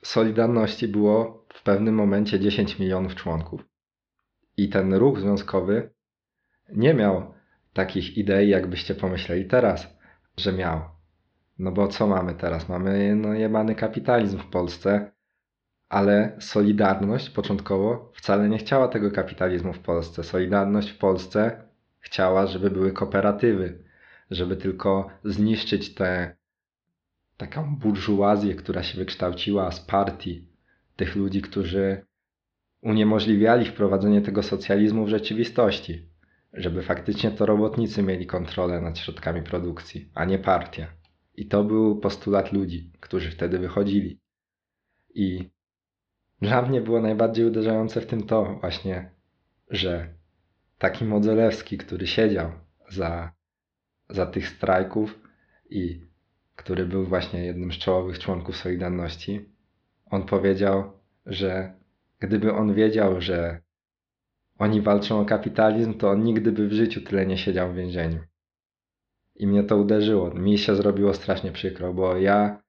[0.02, 3.60] Solidarności było w pewnym momencie 10 milionów członków.
[4.56, 5.90] I ten ruch związkowy
[6.68, 7.34] nie miał
[7.72, 9.98] takich idei, jakbyście pomyśleli teraz,
[10.36, 10.80] że miał.
[11.58, 12.68] No bo co mamy teraz?
[12.68, 15.12] Mamy no, jebany kapitalizm w Polsce,
[15.88, 20.24] ale Solidarność początkowo wcale nie chciała tego kapitalizmu w Polsce.
[20.24, 21.68] Solidarność w Polsce
[22.00, 23.84] chciała, żeby były kooperatywy,
[24.30, 26.36] żeby tylko zniszczyć te
[27.36, 30.48] taką burżuazję, która się wykształciła z partii
[30.96, 32.06] tych ludzi, którzy
[32.82, 36.08] uniemożliwiali wprowadzenie tego socjalizmu w rzeczywistości,
[36.52, 40.86] żeby faktycznie to robotnicy mieli kontrolę nad środkami produkcji, a nie partia.
[41.36, 44.20] I to był postulat ludzi, którzy wtedy wychodzili.
[45.14, 45.50] I
[46.40, 49.10] dla mnie było najbardziej uderzające w tym to właśnie,
[49.70, 50.08] że
[50.78, 52.50] taki Modzelewski, który siedział
[52.88, 53.32] za,
[54.08, 55.20] za tych strajków
[55.70, 56.08] i
[56.56, 59.48] który był właśnie jednym z czołowych członków Solidarności,
[60.06, 60.92] on powiedział,
[61.26, 61.72] że
[62.18, 63.60] gdyby on wiedział, że
[64.58, 68.18] oni walczą o kapitalizm, to on nigdy by w życiu tyle nie siedział w więzieniu.
[69.34, 70.34] I mnie to uderzyło.
[70.34, 72.62] Mi się zrobiło strasznie przykro, bo ja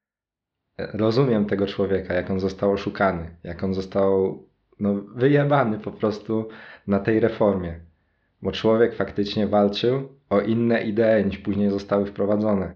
[0.94, 4.39] rozumiem tego człowieka, jak on został oszukany, jak on został
[4.80, 6.50] no, wyjebany po prostu
[6.88, 7.80] na tej reformie.
[8.42, 12.76] Bo człowiek faktycznie walczył o inne idee niż później zostały wprowadzone.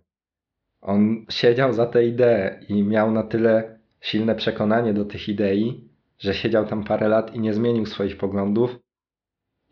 [0.82, 5.90] On siedział za tę ideę i miał na tyle silne przekonanie do tych idei,
[6.20, 8.80] że siedział tam parę lat i nie zmienił swoich poglądów,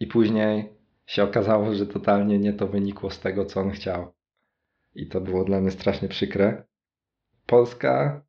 [0.02, 0.74] i później
[1.06, 4.13] się okazało, że totalnie nie to wynikło z tego, co on chciał.
[4.96, 6.63] I to było dla mnie strasznie przykre.
[7.51, 8.21] Polska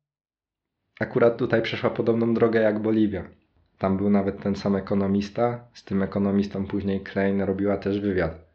[0.99, 3.23] akurat tutaj przeszła podobną drogę jak Boliwia.
[3.77, 5.67] Tam był nawet ten sam ekonomista.
[5.73, 8.45] Z tym ekonomistą później Klein robiła też wywiad.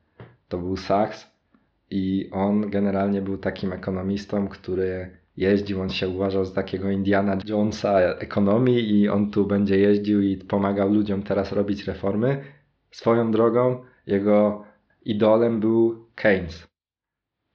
[0.48, 1.30] To był Sachs
[1.90, 8.00] i on generalnie był takim ekonomistą, który jeździł, on się uważał za takiego Indiana Jonesa
[8.00, 12.44] ekonomii i on tu będzie jeździł i pomagał ludziom teraz robić reformy.
[12.90, 14.64] Swoją drogą jego
[15.04, 16.68] idolem był Keynes.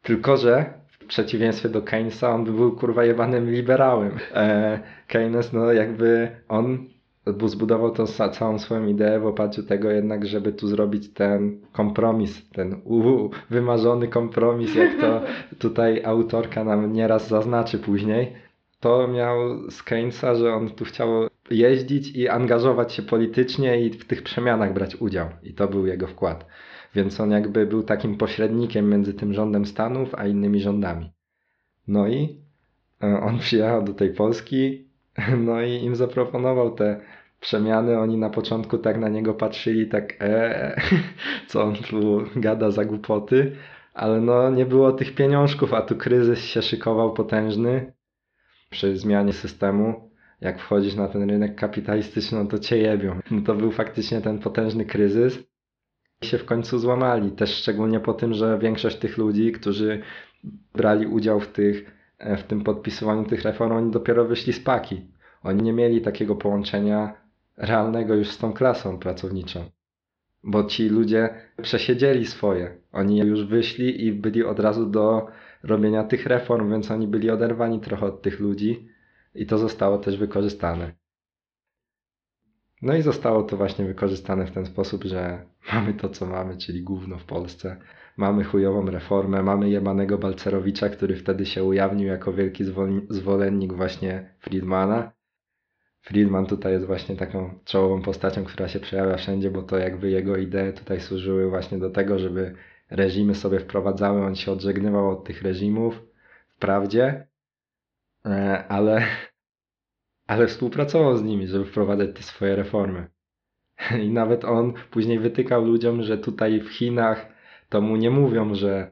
[0.02, 4.12] Tylko, że w przeciwieństwie do Keynesa on był kurwa jebanym liberałem.
[4.34, 6.78] E, Keynes, no jakby on
[7.26, 12.50] bu- zbudował tą całą swoją ideę w oparciu tego jednak, żeby tu zrobić ten kompromis,
[12.50, 15.22] ten uu, wymarzony kompromis, jak to
[15.68, 18.34] tutaj autorka nam nieraz zaznaczy później.
[18.80, 19.38] To miał
[19.72, 21.10] z Keynesa, że on tu chciał
[21.52, 25.28] jeździć i angażować się politycznie i w tych przemianach brać udział.
[25.44, 26.46] I to był jego wkład.
[26.96, 31.12] Więc on jakby był takim pośrednikiem między tym rządem Stanów a innymi rządami.
[31.88, 32.38] No i
[33.04, 34.88] e, on przyjechał do tej Polski,
[35.46, 37.00] no i im zaproponował te
[37.40, 38.00] przemiany.
[38.00, 40.82] Oni na początku tak na niego patrzyli, tak e,
[41.48, 43.56] co on tu gada za głupoty,
[43.94, 47.94] ale no nie było tych pieniążków, a tu kryzys się szykował potężny
[48.70, 50.10] przy zmianie systemu.
[50.42, 53.20] Jak wchodzisz na ten rynek kapitalistyczny, no to cię jebią.
[53.32, 55.53] No to był faktycznie ten potężny kryzys
[56.24, 57.32] się w końcu złamali.
[57.32, 60.02] Też szczególnie po tym, że większość tych ludzi, którzy
[60.74, 65.02] brali udział w, tych, e, w tym podpisywaniu tych reform, oni dopiero wyszli z paki.
[65.44, 67.14] Oni nie mieli takiego połączenia
[67.58, 69.70] realnego już z tą klasą pracowniczą.
[70.44, 71.30] Bo ci ludzie
[71.62, 72.78] przesiedzieli swoje.
[72.92, 75.28] Oni już wyszli i byli od razu do
[75.64, 78.88] robienia tych reform, więc oni byli oderwani trochę od tych ludzi
[79.36, 81.03] i to zostało też wykorzystane.
[82.84, 86.84] No i zostało to właśnie wykorzystane w ten sposób, że mamy to, co mamy, czyli
[86.84, 87.78] gówno w Polsce.
[88.18, 92.64] Mamy chujową reformę, mamy jebanego Balcerowicza, który wtedy się ujawnił jako wielki
[93.10, 95.12] zwolennik właśnie Friedmana.
[96.02, 100.38] Friedman tutaj jest właśnie taką czołową postacią, która się przejawia wszędzie, bo to jakby jego
[100.38, 102.56] idee tutaj służyły właśnie do tego, żeby
[102.90, 106.02] reżimy sobie wprowadzały, on się odżegnywał od tych reżimów,
[106.48, 107.28] wprawdzie,
[108.26, 109.06] e, ale,
[110.28, 113.08] ale współpracował z nimi, żeby wprowadzać te swoje reformy.
[114.02, 117.28] I nawet on później wytykał ludziom, że tutaj w Chinach
[117.70, 118.92] to mu nie mówią, że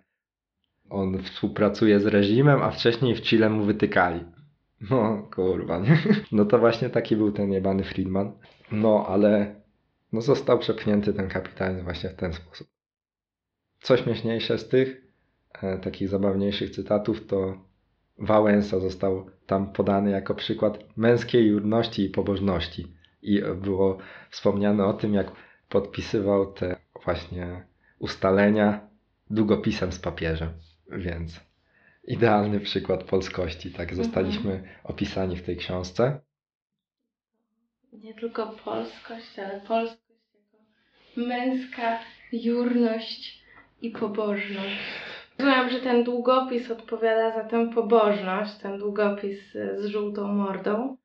[0.89, 4.26] on współpracuje z reżimem, a wcześniej w Chile mu wytykali.
[4.89, 5.98] No, kurwa, nie?
[6.32, 8.32] No to właśnie taki był ten jebany Friedman.
[8.72, 9.56] No, ale
[10.13, 12.67] no został przepchnięty ten kapitalizm właśnie w ten sposób.
[13.82, 15.02] Co śmieszniejsze z tych
[15.62, 17.70] e, takich zabawniejszych cytatów, to
[18.21, 22.93] Wałęsa został tam podany jako przykład męskiej jurności i pobożności.
[23.21, 23.97] I było
[24.29, 25.31] wspomniane o tym, jak
[25.69, 27.65] podpisywał te właśnie
[27.99, 28.88] ustalenia
[29.29, 30.49] długopisem z papieżem.
[30.91, 31.39] Więc
[32.07, 33.71] idealny przykład polskości.
[33.71, 36.19] Tak zostaliśmy opisani w tej książce.
[37.93, 40.01] Nie tylko polskość, ale polskość
[40.34, 40.63] jako
[41.27, 41.99] męska
[42.31, 43.43] jurność
[43.81, 45.20] i pobożność.
[45.41, 50.97] Rozumiem, że ten długopis odpowiada za tę pobożność, ten długopis e, z żółtą mordą,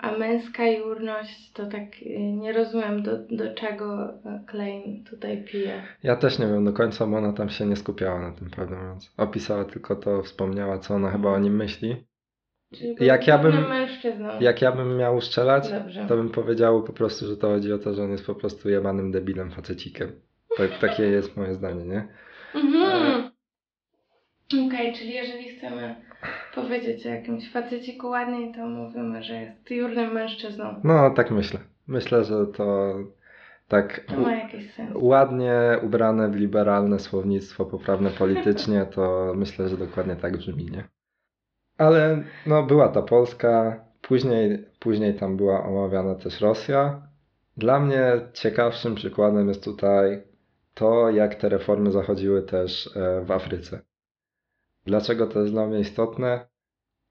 [0.00, 5.82] a męska jurność to tak e, nie rozumiem do, do czego e, Klein tutaj pije.
[6.02, 8.76] Ja też nie wiem do końca, bo ona tam się nie skupiała na tym, prawdę
[8.76, 9.12] mówiąc.
[9.16, 11.96] Opisała tylko to, wspomniała, co ona chyba o nim myśli.
[12.74, 14.28] Czyli Jak ja bym- mężczyzną.
[14.40, 16.06] Jak ja bym miał strzelać, Dobrze.
[16.08, 18.70] to bym powiedział po prostu, że to chodzi o to, że on jest po prostu
[18.70, 20.12] jebanym debilem facecikiem.
[20.56, 22.08] Tak, takie jest moje zdanie, nie?
[22.54, 23.31] Mhm.
[24.66, 25.96] Okej, czyli jeżeli chcemy
[26.54, 30.80] powiedzieć o jakimś faceciku ładniej, to mówimy, że jest jurnym mężczyzną.
[30.84, 31.60] No, tak myślę.
[31.86, 32.94] Myślę, że to
[33.68, 34.90] tak To ma jakiś sens.
[34.94, 40.84] ładnie ubrane w liberalne słownictwo, poprawne politycznie, to myślę, że dokładnie tak brzmi, nie?
[41.78, 47.02] Ale no, była ta Polska, później, później tam była omawiana też Rosja.
[47.56, 50.22] Dla mnie ciekawszym przykładem jest tutaj
[50.74, 53.80] to, jak te reformy zachodziły też e, w Afryce.
[54.84, 56.46] Dlaczego to jest dla mnie istotne?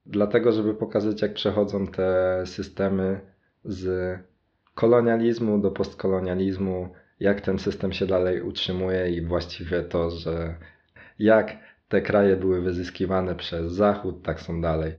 [0.05, 3.21] Dlatego, żeby pokazać, jak przechodzą te systemy
[3.63, 4.17] z
[4.75, 10.55] kolonializmu do postkolonializmu, jak ten system się dalej utrzymuje i właściwie to, że
[11.19, 11.57] jak
[11.87, 14.93] te kraje były wyzyskiwane przez Zachód, tak są dalej.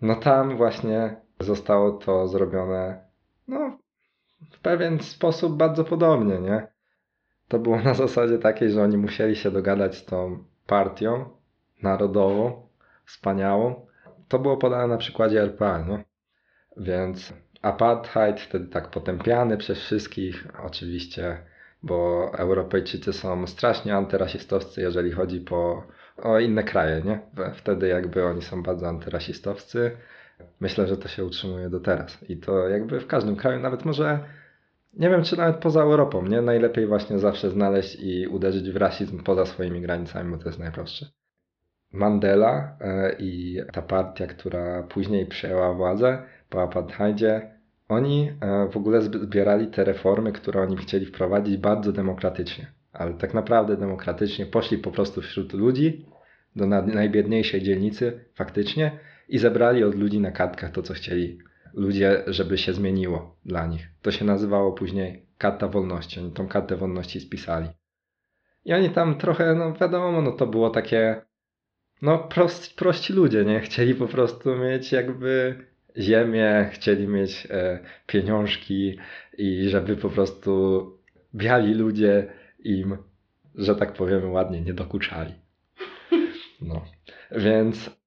[0.00, 3.04] No tam właśnie zostało to zrobione
[3.48, 3.78] no,
[4.50, 6.66] w pewien sposób bardzo podobnie, nie?
[7.48, 11.30] To było na zasadzie takiej, że oni musieli się dogadać z tą partią
[11.82, 12.68] narodową,
[13.04, 13.86] wspaniałą.
[14.28, 16.04] To było podane na przykładzie RPA, nie?
[16.76, 21.38] Więc apartheid, wtedy tak potępiany przez wszystkich, oczywiście,
[21.82, 25.86] bo Europejczycy są strasznie antyrasistowscy, jeżeli chodzi po,
[26.22, 27.20] o inne kraje, nie?
[27.54, 29.96] Wtedy jakby oni są bardzo antyrasistowscy.
[30.60, 32.30] Myślę, że to się utrzymuje do teraz.
[32.30, 34.18] I to jakby w każdym kraju, nawet może,
[34.96, 36.42] nie wiem, czy nawet poza Europą, nie?
[36.42, 41.06] Najlepiej właśnie zawsze znaleźć i uderzyć w rasizm poza swoimi granicami, bo to jest najprostsze.
[41.92, 47.50] Mandela e, i ta partia, która później przejęła władzę po apartheidzie,
[47.88, 52.66] oni e, w ogóle zbierali te reformy, które oni chcieli wprowadzić bardzo demokratycznie.
[52.92, 56.06] Ale tak naprawdę demokratycznie poszli po prostu wśród ludzi
[56.56, 61.38] do najbiedniejszej dzielnicy faktycznie i zebrali od ludzi na kartkach to, co chcieli
[61.74, 63.88] ludzie, żeby się zmieniło dla nich.
[64.02, 66.20] To się nazywało później Karta Wolności.
[66.20, 67.68] Oni tą Kartę Wolności spisali.
[68.64, 71.22] I oni tam trochę, no wiadomo, no to było takie,
[72.02, 73.60] no prost, prości ludzie, nie?
[73.60, 75.64] Chcieli po prostu mieć jakby
[75.98, 78.98] ziemię, chcieli mieć e, pieniążki
[79.38, 80.84] i żeby po prostu
[81.34, 82.96] biali ludzie im,
[83.54, 85.34] że tak powiemy ładnie, nie dokuczali.
[86.60, 86.84] No,
[87.30, 88.03] więc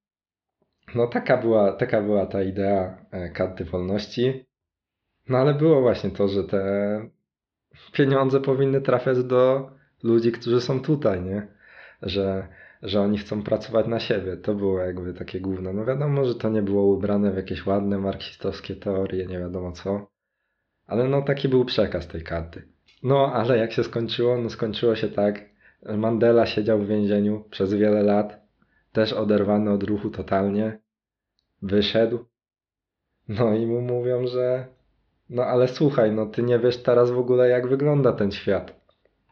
[0.96, 4.46] no taka była, taka była ta idea e, karty wolności.
[5.30, 6.62] No ale było właśnie to, że te
[7.92, 9.72] pieniądze powinny trafiać do
[10.04, 11.48] ludzi, którzy są tutaj, nie?
[12.02, 12.48] Że,
[12.82, 14.38] że oni chcą pracować na siebie.
[14.38, 15.74] To było jakby takie główne.
[15.74, 20.08] No wiadomo, że to nie było ubrane w jakieś ładne marksistowskie teorie, nie wiadomo co.
[20.86, 22.68] Ale no taki był przekaz tej karty.
[23.04, 24.38] No ale jak się skończyło?
[24.38, 25.46] No skończyło się tak.
[25.98, 28.37] Mandela siedział w więzieniu przez wiele lat
[28.98, 30.80] też oderwany od ruchu totalnie,
[31.62, 32.26] wyszedł.
[33.30, 34.68] No i mu mówią, że
[35.30, 38.82] no ale słuchaj, no ty nie wiesz teraz w ogóle jak wygląda ten świat.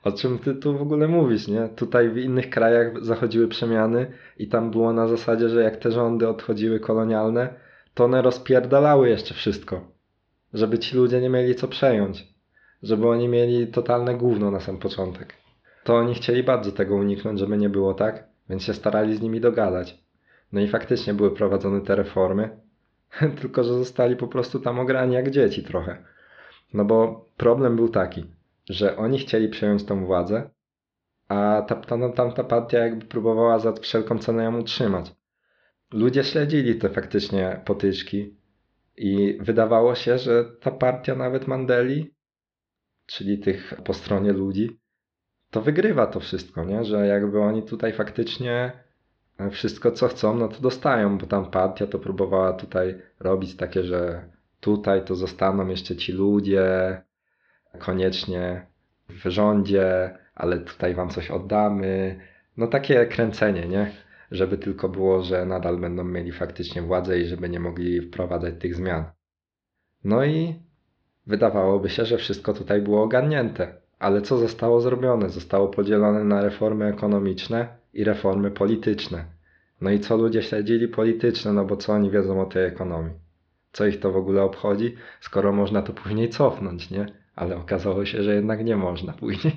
[0.04, 1.70] O czym ty tu w ogóle mówisz, nie?
[1.76, 6.28] Tutaj w innych krajach zachodziły przemiany i tam było na zasadzie, że jak te rządy
[6.28, 7.54] odchodziły kolonialne,
[7.94, 9.92] to one rozpierdalały jeszcze wszystko.
[10.54, 12.28] Żeby ci ludzie nie mieli co przejąć.
[12.84, 15.34] Żeby oni mieli totalne gówno na sam początek.
[15.84, 19.42] To oni chcieli bardzo tego uniknąć, żeby nie było tak więc się starali z nimi
[19.42, 20.04] dogadać.
[20.52, 22.60] No i faktycznie były prowadzone te reformy,
[23.42, 26.04] tylko że zostali po prostu tam ograni jak dzieci trochę.
[26.74, 28.26] No bo problem był taki,
[28.70, 30.50] że oni chcieli przejąć tą władzę,
[31.28, 35.16] a ta, ta, tamta partia jakby próbowała za wszelką cenę ją utrzymać.
[35.92, 38.36] Ludzie śledzili te faktycznie potyczki
[38.98, 42.14] i wydawało się, że ta partia nawet Mandeli,
[43.06, 44.80] czyli tych po stronie ludzi,
[45.56, 46.86] to wygrywa to wszystko, nie?
[46.86, 48.72] Że jakby oni tutaj faktycznie
[49.38, 53.84] e, wszystko co chcą, no to dostają, bo tam partia to próbowała tutaj robić takie,
[53.84, 54.30] że
[54.60, 57.02] tutaj to zostaną jeszcze ci ludzie,
[57.80, 58.66] koniecznie
[59.10, 62.20] w rządzie, ale tutaj wam coś oddamy.
[62.58, 63.92] No takie kręcenie, nie?
[64.32, 68.76] Żeby tylko było, że nadal będą mieli faktycznie władzę i żeby nie mogli wprowadzać tych
[68.76, 69.06] zmian.
[70.04, 70.56] No i
[71.28, 73.85] wydawałoby się, że wszystko tutaj było ogarnięte.
[74.00, 75.30] Ale co zostało zrobione?
[75.30, 79.26] Zostało podzielone na reformy ekonomiczne i reformy polityczne.
[79.82, 83.14] No i co ludzie śledzili polityczne, no bo co oni wiedzą o tej ekonomii?
[83.72, 87.06] Co ich to w ogóle obchodzi, skoro można to później cofnąć, nie?
[87.36, 89.54] Ale okazało się, że jednak nie można później.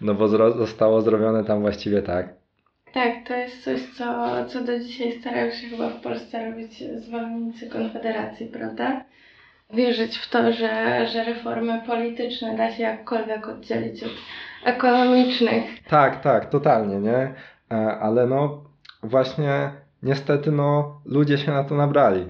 [0.00, 2.34] No bo zostało zrobione tam właściwie tak.
[2.92, 7.68] Tak, to jest coś, co, co do dzisiaj starają się chyba w Polsce robić zwolennicy
[7.68, 9.04] Konfederacji, prawda?
[9.74, 14.12] Wierzyć w to, że, że reformy polityczne da się jakkolwiek oddzielić od
[14.64, 15.64] ekonomicznych.
[15.88, 17.34] Tak, tak, totalnie, nie?
[17.70, 18.64] E, ale no
[19.02, 19.70] właśnie
[20.02, 22.26] niestety no ludzie się na to nabrali.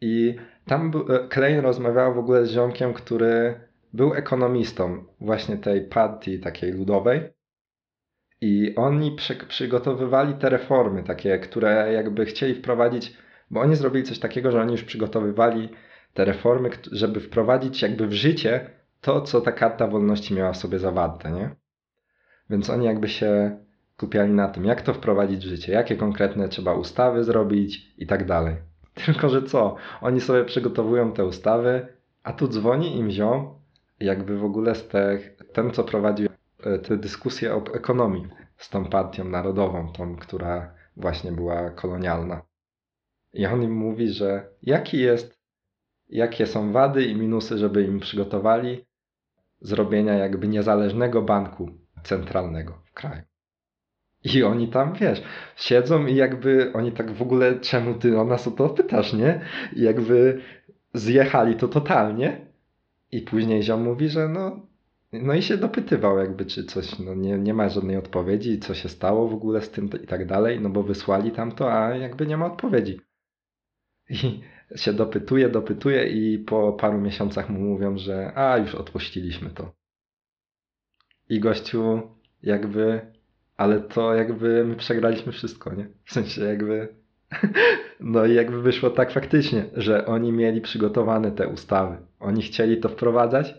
[0.00, 0.36] I
[0.66, 3.60] tam e, Klein rozmawiał w ogóle z ziomkiem, który
[3.92, 7.20] był ekonomistą właśnie tej partii takiej ludowej.
[8.40, 13.16] I oni przy, przygotowywali te reformy takie, które jakby chcieli wprowadzić,
[13.50, 15.68] bo oni zrobili coś takiego, że oni już przygotowywali
[16.14, 20.78] te reformy, żeby wprowadzić jakby w życie to, co ta karta wolności miała w sobie
[20.78, 21.56] zawarte, nie?
[22.50, 23.58] Więc oni jakby się
[23.96, 28.26] kupiali na tym, jak to wprowadzić w życie, jakie konkretne trzeba ustawy zrobić i tak
[28.26, 28.56] dalej.
[29.06, 29.76] Tylko, że co?
[30.00, 31.86] Oni sobie przygotowują te ustawy,
[32.22, 33.54] a tu dzwoni im ziom,
[34.00, 35.18] jakby w ogóle z te,
[35.52, 36.28] ten, co prowadził
[36.64, 42.42] e, te dyskusje o ekonomii z tą partią narodową, tą, która właśnie była kolonialna.
[43.32, 45.41] I on im mówi, że jaki jest
[46.12, 48.84] jakie są wady i minusy, żeby im przygotowali
[49.60, 51.70] zrobienia jakby niezależnego banku
[52.02, 53.22] centralnego w kraju.
[54.24, 55.22] I oni tam, wiesz,
[55.56, 59.40] siedzą i jakby oni tak w ogóle, czemu ty o nas o to pytasz, nie?
[59.76, 60.40] I jakby
[60.94, 62.46] zjechali to totalnie.
[63.12, 64.66] I później ziom mówi, że no,
[65.12, 68.88] no i się dopytywał jakby, czy coś, no nie, nie ma żadnej odpowiedzi, co się
[68.88, 72.26] stało w ogóle z tym i tak dalej, no bo wysłali tam to, a jakby
[72.26, 73.00] nie ma odpowiedzi.
[74.10, 74.40] I
[74.76, 79.72] się dopytuje, dopytuje i po paru miesiącach mu mówią, że a już odpuściliśmy to.
[81.28, 82.02] I gościu
[82.42, 83.00] jakby,
[83.56, 85.88] ale to jakby my przegraliśmy wszystko, nie?
[86.04, 86.88] W sensie jakby,
[88.00, 91.96] no i jakby wyszło tak faktycznie, że oni mieli przygotowane te ustawy.
[92.20, 93.54] Oni chcieli to wprowadzać,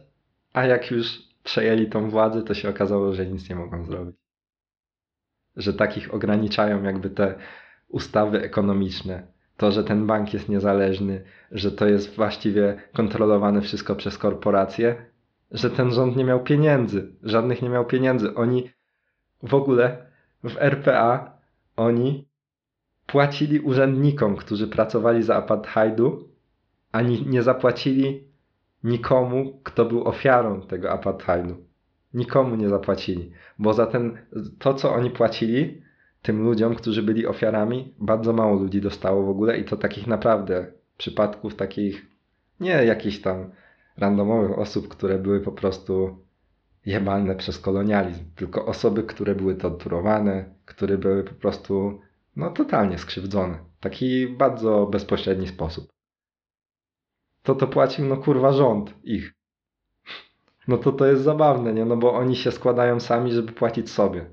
[0.53, 4.15] a jak już przejęli tą władzę, to się okazało, że nic nie mogą zrobić.
[5.55, 7.35] Że takich ograniczają jakby te
[7.87, 9.32] ustawy ekonomiczne.
[9.57, 15.05] To, że ten bank jest niezależny, że to jest właściwie kontrolowane wszystko przez korporacje,
[15.51, 18.35] że ten rząd nie miał pieniędzy, żadnych nie miał pieniędzy.
[18.35, 18.69] Oni
[19.43, 20.05] w ogóle
[20.43, 21.37] w RPA
[21.75, 22.27] oni
[23.07, 26.29] płacili urzędnikom, którzy pracowali za apartheidu,
[26.91, 28.27] ani nie zapłacili
[28.83, 31.55] nikomu, kto był ofiarą tego apartheidu.
[32.13, 34.17] Nikomu nie zapłacili, bo za ten,
[34.59, 35.82] to co oni płacili
[36.23, 40.71] tym ludziom, którzy byli ofiarami, bardzo mało ludzi dostało w ogóle i to takich naprawdę
[40.97, 42.05] przypadków takich,
[42.59, 43.51] nie jakichś tam
[43.97, 46.17] randomowych osób, które były po prostu
[46.85, 51.99] jebane przez kolonializm, tylko osoby, które były torturowane, które były po prostu
[52.35, 53.59] no totalnie skrzywdzone.
[53.79, 55.87] Taki bardzo bezpośredni sposób.
[57.43, 59.33] To to płacił no kurwa rząd ich.
[60.67, 61.85] No to to jest zabawne, nie?
[61.85, 64.25] No bo oni się składają sami, żeby płacić sobie.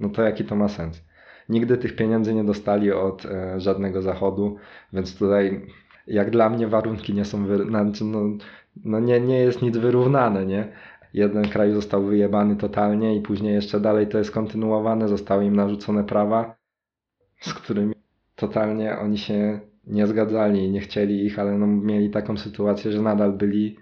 [0.00, 1.07] No to jaki to ma sens?
[1.48, 4.56] Nigdy tych pieniędzy nie dostali od e, żadnego zachodu,
[4.92, 5.66] więc tutaj
[6.06, 7.64] jak dla mnie warunki nie są, wy...
[7.64, 8.20] znaczy, no,
[8.84, 10.72] no nie, nie jest nic wyrównane, nie?
[11.14, 16.04] Jeden kraj został wyjebany totalnie i później jeszcze dalej to jest kontynuowane, zostały im narzucone
[16.04, 16.56] prawa,
[17.40, 17.94] z którymi
[18.36, 23.02] totalnie oni się nie zgadzali i nie chcieli ich, ale no mieli taką sytuację, że
[23.02, 23.76] nadal byli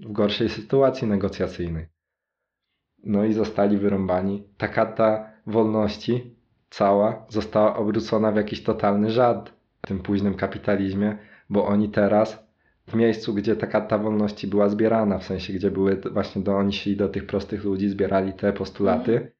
[0.00, 1.86] w gorszej sytuacji negocjacyjnej.
[3.04, 4.42] No i zostali wyrąbani.
[4.56, 6.37] Ta karta wolności
[6.70, 9.52] cała została obrócona w jakiś totalny żart
[9.82, 11.18] w tym późnym kapitalizmie,
[11.50, 12.48] bo oni teraz
[12.86, 16.72] w miejscu, gdzie ta karta wolności była zbierana, w sensie gdzie były właśnie do, oni
[16.72, 19.32] szli do tych prostych ludzi, zbierali te postulaty,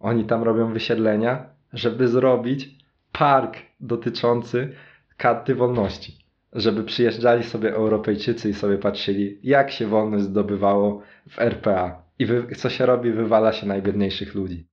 [0.00, 2.78] oni tam robią wysiedlenia, żeby zrobić
[3.12, 4.72] park dotyczący
[5.16, 6.24] karty wolności.
[6.52, 12.02] Żeby przyjeżdżali sobie Europejczycy i sobie patrzyli, jak się wolność zdobywało w RPA.
[12.18, 14.66] I wy, co się robi, wywala się najbiedniejszych ludzi,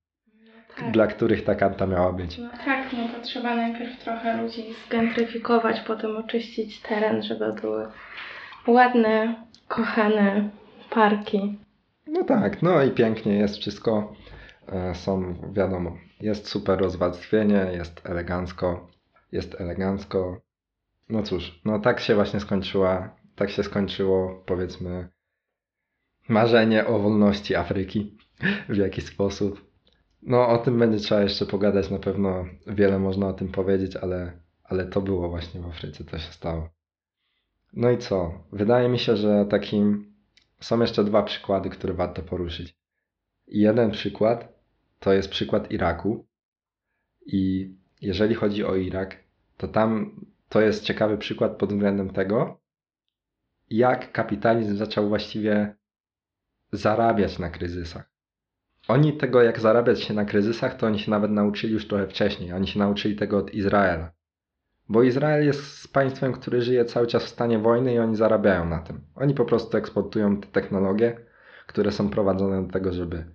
[0.81, 0.91] Tak.
[0.91, 2.37] dla których ta karta miała być.
[2.37, 7.87] No tak, no to trzeba najpierw trochę ludzi zgentryfikować, potem oczyścić teren, żeby były
[8.67, 9.35] ładne,
[9.67, 10.49] kochane
[10.89, 11.57] parki.
[12.07, 14.13] No tak, no i pięknie jest wszystko.
[14.71, 18.87] E, Są, wiadomo, jest super rozwarstwienie, jest elegancko,
[19.31, 20.41] jest elegancko.
[21.09, 25.07] No cóż, no tak się właśnie skończyła, tak się skończyło, powiedzmy,
[26.29, 28.17] marzenie o wolności Afryki
[28.69, 29.70] w jakiś sposób.
[30.21, 34.39] No o tym będzie trzeba jeszcze pogadać, na pewno wiele można o tym powiedzieć, ale,
[34.63, 36.69] ale to było właśnie w Afryce, to się stało.
[37.73, 38.43] No i co?
[38.51, 40.13] Wydaje mi się, że takim
[40.59, 42.75] są jeszcze dwa przykłady, które warto poruszyć.
[43.47, 44.61] Jeden przykład
[44.99, 46.25] to jest przykład Iraku.
[47.25, 49.23] I jeżeli chodzi o Irak,
[49.57, 50.19] to tam
[50.49, 52.61] to jest ciekawy przykład pod względem tego,
[53.69, 55.75] jak kapitalizm zaczął właściwie
[56.71, 58.10] zarabiać na kryzysach.
[58.87, 62.53] Oni tego, jak zarabiać się na kryzysach, to oni się nawet nauczyli już trochę wcześniej.
[62.53, 64.11] Oni się nauczyli tego od Izraela.
[64.89, 68.79] Bo Izrael jest państwem, które żyje cały czas w stanie wojny i oni zarabiają na
[68.79, 69.01] tym.
[69.15, 71.17] Oni po prostu eksportują te technologie,
[71.67, 73.25] które są prowadzone do tego, żeby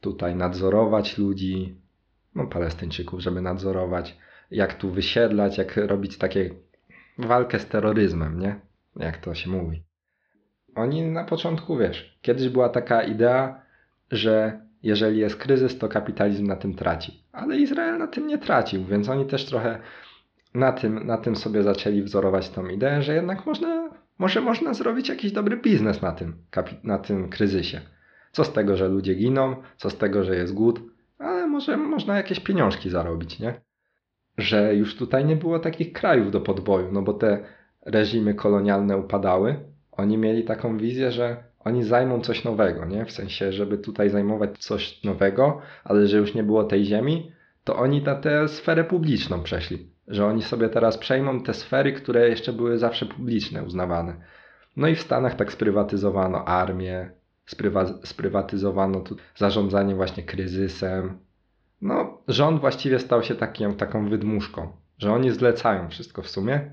[0.00, 1.80] tutaj nadzorować ludzi,
[2.34, 4.18] no Palestyńczyków, żeby nadzorować,
[4.50, 6.50] jak tu wysiedlać, jak robić takie
[7.18, 8.60] walkę z terroryzmem, nie?
[8.96, 9.82] Jak to się mówi.
[10.74, 13.62] Oni na początku, wiesz, kiedyś była taka idea,
[14.10, 17.22] że jeżeli jest kryzys, to kapitalizm na tym traci.
[17.32, 19.78] Ale Izrael na tym nie tracił, więc oni też trochę
[20.54, 25.08] na tym, na tym sobie zaczęli wzorować tą ideę, że jednak można, może można zrobić
[25.08, 26.34] jakiś dobry biznes na tym,
[26.82, 27.80] na tym kryzysie.
[28.32, 30.80] Co z tego, że ludzie giną, co z tego, że jest głód,
[31.18, 33.60] ale może można jakieś pieniążki zarobić, nie?
[34.38, 37.44] Że już tutaj nie było takich krajów do podboju, no bo te
[37.86, 39.56] reżimy kolonialne upadały.
[39.92, 43.04] Oni mieli taką wizję, że oni zajmą coś nowego, nie?
[43.04, 47.32] W sensie, żeby tutaj zajmować coś nowego, ale że już nie było tej ziemi,
[47.64, 49.90] to oni na tę sferę publiczną przeszli.
[50.08, 54.16] Że oni sobie teraz przejmą te sfery, które jeszcze były zawsze publiczne, uznawane.
[54.76, 57.10] No i w Stanach tak sprywatyzowano armię,
[57.46, 61.18] sprywa- sprywatyzowano tu zarządzanie właśnie kryzysem.
[61.82, 66.70] No, rząd właściwie stał się takim, taką wydmuszką, że oni zlecają wszystko w sumie,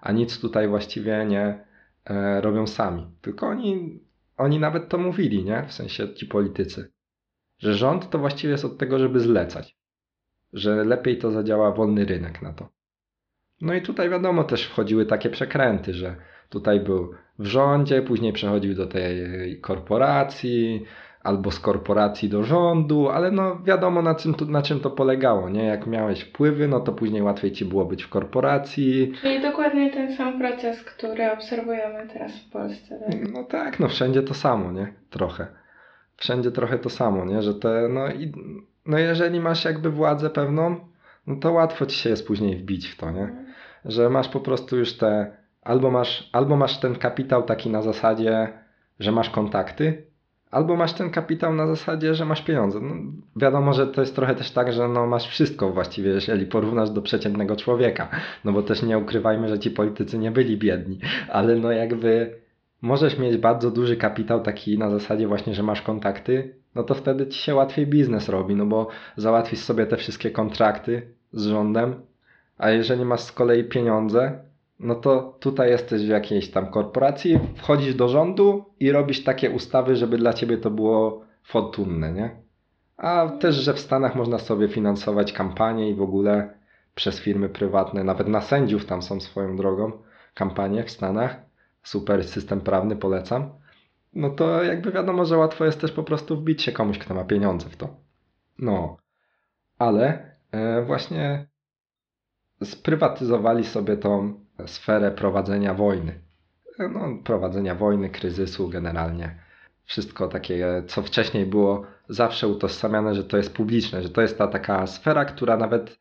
[0.00, 1.64] a nic tutaj właściwie nie
[2.04, 3.06] e, robią sami.
[3.20, 4.00] Tylko oni,
[4.38, 5.64] oni nawet to mówili, nie?
[5.68, 6.92] W sensie ci politycy.
[7.58, 9.76] Że rząd to właściwie jest od tego, żeby zlecać.
[10.52, 12.68] Że lepiej to zadziała wolny rynek na to.
[13.60, 16.16] No i tutaj wiadomo też wchodziły takie przekręty, że
[16.48, 20.84] tutaj był w rządzie, później przechodził do tej korporacji,
[21.28, 25.48] albo z korporacji do rządu, ale no wiadomo na czym, to, na czym to polegało,
[25.48, 25.64] nie?
[25.64, 29.12] Jak miałeś wpływy, no to później łatwiej ci było być w korporacji.
[29.22, 33.00] Czyli dokładnie ten sam proces, który obserwujemy teraz w Polsce.
[33.00, 33.32] Tak?
[33.32, 34.92] No tak, no wszędzie to samo, nie?
[35.10, 35.46] Trochę.
[36.16, 37.42] Wszędzie trochę to samo, nie?
[37.42, 38.32] Że te, no i,
[38.86, 40.76] no jeżeli masz jakby władzę pewną,
[41.26, 43.44] no to łatwo ci się jest później wbić w to, nie?
[43.84, 48.48] Że masz po prostu już te, albo masz, albo masz ten kapitał taki na zasadzie,
[49.00, 50.07] że masz kontakty,
[50.50, 52.80] albo masz ten kapitał na zasadzie, że masz pieniądze.
[52.80, 52.94] No,
[53.36, 57.02] wiadomo, że to jest trochę też tak, że no masz wszystko właściwie, jeżeli porównasz do
[57.02, 58.08] przeciętnego człowieka.
[58.44, 62.38] No bo też nie ukrywajmy, że ci politycy nie byli biedni, ale no jakby
[62.82, 67.26] możesz mieć bardzo duży kapitał taki na zasadzie właśnie, że masz kontakty, no to wtedy
[67.26, 71.94] ci się łatwiej biznes robi, no bo załatwisz sobie te wszystkie kontrakty z rządem,
[72.58, 74.38] a jeżeli masz z kolei pieniądze,
[74.78, 79.96] no to tutaj jesteś w jakiejś tam korporacji, wchodzisz do rządu i robisz takie ustawy,
[79.96, 82.42] żeby dla ciebie to było fortunne, nie?
[82.96, 86.58] A też, że w Stanach można sobie finansować kampanie i w ogóle
[86.94, 89.92] przez firmy prywatne, nawet na sędziów tam są swoją drogą
[90.34, 91.36] kampanie w Stanach.
[91.82, 93.50] Super system prawny, polecam.
[94.12, 97.24] No to jakby wiadomo, że łatwo jest też po prostu wbić się komuś, kto ma
[97.24, 97.96] pieniądze w to.
[98.58, 98.96] No,
[99.78, 101.46] ale e, właśnie
[102.64, 106.20] sprywatyzowali sobie tą sferę prowadzenia wojny.
[106.78, 109.34] No, prowadzenia wojny, kryzysu generalnie.
[109.84, 114.46] Wszystko takie, co wcześniej było zawsze utożsamiane, że to jest publiczne, że to jest ta
[114.46, 115.98] taka sfera, która nawet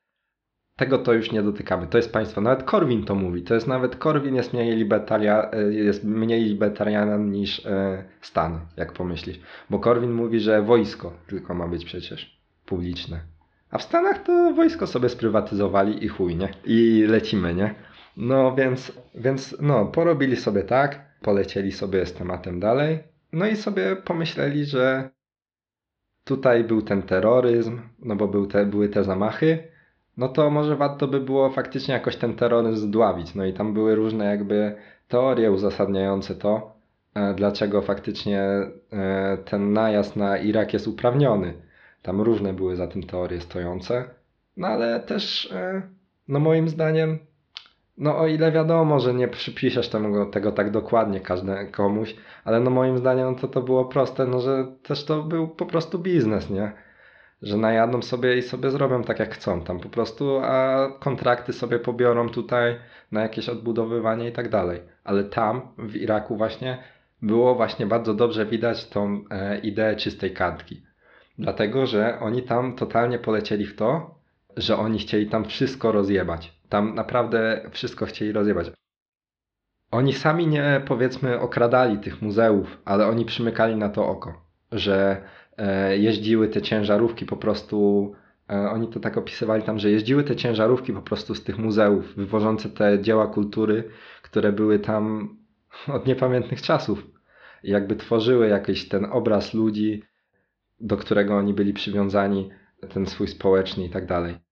[0.77, 1.87] tego to już nie dotykamy.
[1.87, 2.41] To jest państwo.
[2.41, 3.43] Nawet Korwin to mówi.
[3.43, 9.39] To jest nawet Korwin jest mniej, libertaria, jest mniej libertarianem niż e, Stan, jak pomyślisz.
[9.69, 13.19] Bo Korwin mówi, że wojsko tylko ma być przecież publiczne.
[13.71, 16.49] A w Stanach to wojsko sobie sprywatyzowali i chuj, nie?
[16.65, 17.75] I lecimy, nie?
[18.17, 22.99] No więc, więc no, porobili sobie tak, polecieli sobie z tematem dalej.
[23.33, 25.09] No i sobie pomyśleli, że
[26.23, 29.67] tutaj był ten terroryzm, no bo był te, były te zamachy,
[30.17, 33.35] no to może warto by było faktycznie jakoś ten terroryzm zdławić.
[33.35, 34.75] No i tam były różne jakby
[35.07, 36.75] teorie uzasadniające to,
[37.13, 41.53] e, dlaczego faktycznie e, ten najazd na Irak jest uprawniony.
[42.01, 44.05] Tam różne były za tym teorie stojące.
[44.57, 45.81] No ale też, e,
[46.27, 47.19] no moim zdaniem,
[47.97, 52.69] no o ile wiadomo, że nie przypiszesz tego, tego tak dokładnie każde, komuś, ale no
[52.69, 56.71] moim zdaniem to to było proste, no że też to był po prostu biznes, nie?
[57.41, 61.79] Że najadą sobie i sobie zrobią tak jak chcą tam po prostu, a kontrakty sobie
[61.79, 62.75] pobiorą tutaj
[63.11, 64.81] na jakieś odbudowywanie i tak dalej.
[65.03, 66.77] Ale tam w Iraku właśnie
[67.21, 70.81] było właśnie bardzo dobrze widać tą e, ideę czystej kartki.
[71.39, 74.15] Dlatego, że oni tam totalnie polecieli w to,
[74.57, 76.56] że oni chcieli tam wszystko rozjebać.
[76.69, 78.71] Tam naprawdę wszystko chcieli rozjebać.
[79.91, 84.41] Oni sami nie, powiedzmy, okradali tych muzeów, ale oni przymykali na to oko,
[84.71, 85.21] że
[85.57, 88.11] e, jeździły te ciężarówki po prostu.
[88.49, 92.15] E, oni to tak opisywali tam, że jeździły te ciężarówki po prostu z tych muzeów,
[92.15, 93.89] wywożące te dzieła kultury,
[94.21, 95.35] które były tam
[95.87, 97.07] od niepamiętnych czasów.
[97.63, 100.03] I jakby tworzyły jakiś ten obraz ludzi,
[100.79, 102.49] do którego oni byli przywiązani,
[102.89, 104.46] ten swój społeczny i tak dalej.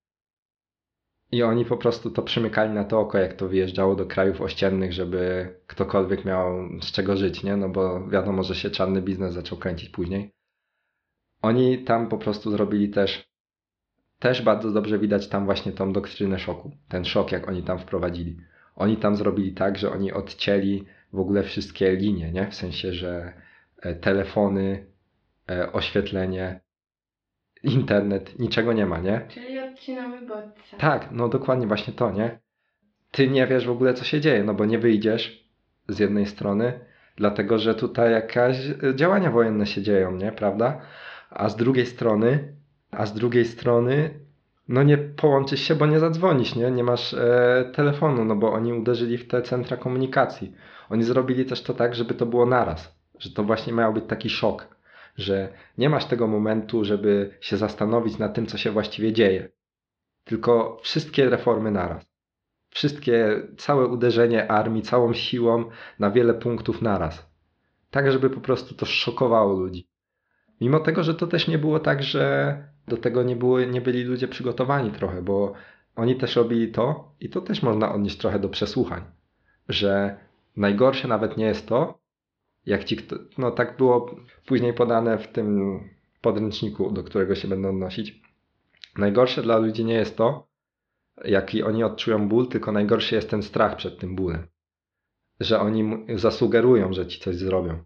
[1.36, 4.94] I oni po prostu to przymykali na to oko, jak to wyjeżdżało do krajów ościennych,
[4.94, 7.58] żeby ktokolwiek miał z czego żyć, nie?
[7.58, 10.32] No bo wiadomo, że się czarny biznes zaczął kręcić później.
[11.42, 13.30] Oni tam po prostu zrobili też,
[14.20, 16.72] też bardzo dobrze widać tam właśnie tą doktrynę szoku.
[16.90, 18.38] Ten szok, jak oni tam wprowadzili.
[18.76, 22.48] Oni tam zrobili tak, że oni odcięli w ogóle wszystkie linie, nie?
[22.48, 23.34] W sensie, że
[23.82, 24.86] e, telefony,
[25.50, 26.62] e, oświetlenie,
[27.66, 29.22] internet, niczego nie ma, nie?
[29.28, 30.78] Czyli odcinamy bodźce.
[30.78, 32.40] Tak, no dokładnie właśnie to, nie?
[33.12, 35.50] Ty nie wiesz w ogóle, co się dzieje, no bo nie wyjdziesz
[35.88, 36.80] z jednej strony,
[37.16, 38.58] dlatego że tutaj jakaś
[38.96, 40.32] działania wojenne się dzieją, nie?
[40.32, 40.82] Prawda?
[41.30, 42.56] A z drugiej strony,
[42.92, 44.20] a z drugiej strony,
[44.68, 46.72] no nie połączysz się, bo nie zadzwonisz, nie?
[46.72, 50.54] Nie masz e, telefonu, no bo oni uderzyli w te centra komunikacji.
[50.90, 54.30] Oni zrobili też to tak, żeby to było naraz, że to właśnie miał być taki
[54.30, 54.75] szok,
[55.16, 59.50] że nie masz tego momentu, żeby się zastanowić nad tym, co się właściwie dzieje
[60.26, 62.06] tylko wszystkie reformy naraz.
[62.70, 65.66] Wszystkie, całe uderzenie armii, całą siłą
[66.00, 67.30] na wiele punktów naraz.
[67.92, 69.88] Tak, żeby po prostu to szokowało ludzi.
[70.62, 72.58] Mimo tego, że to też nie było tak, że
[72.88, 75.54] do tego nie, było, nie byli ludzie przygotowani trochę, bo
[75.96, 79.02] oni też robili to i to też można odnieść trochę do przesłuchań,
[79.70, 80.18] że
[80.56, 82.00] najgorsze nawet nie jest to,
[82.66, 85.80] jak ci kto, no tak było później podane w tym
[86.22, 88.22] podręczniku, do którego się będę odnosić,
[88.98, 90.48] Najgorsze dla ludzi nie jest to,
[91.26, 94.48] jaki oni odczują ból, tylko najgorszy jest ten strach przed tym bólem.
[95.40, 97.84] Że oni zasugerują, że ci coś zrobią.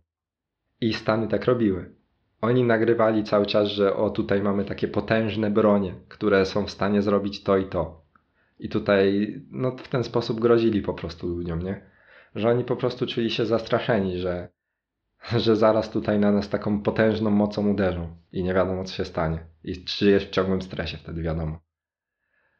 [0.81, 1.95] I Stany tak robiły.
[2.41, 7.01] Oni nagrywali cały czas, że o tutaj mamy takie potężne bronie, które są w stanie
[7.01, 8.01] zrobić to i to.
[8.59, 11.89] I tutaj no, w ten sposób grozili po prostu ludziom, nie?
[12.35, 14.49] Że oni po prostu czuli się zastraszeni, że,
[15.43, 19.39] że zaraz tutaj na nas taką potężną mocą uderzą i nie wiadomo co się stanie.
[19.63, 21.59] I czy jest w ciągłym stresie wtedy wiadomo.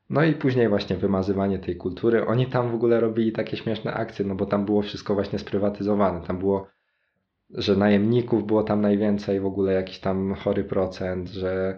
[0.10, 2.26] No i później właśnie wymazywanie tej kultury.
[2.26, 6.28] Oni tam w ogóle robili takie śmieszne akcje, no bo tam było wszystko właśnie sprywatyzowane.
[6.28, 6.68] Tam było,
[7.50, 11.78] że najemników było tam najwięcej, w ogóle jakiś tam chory procent, że,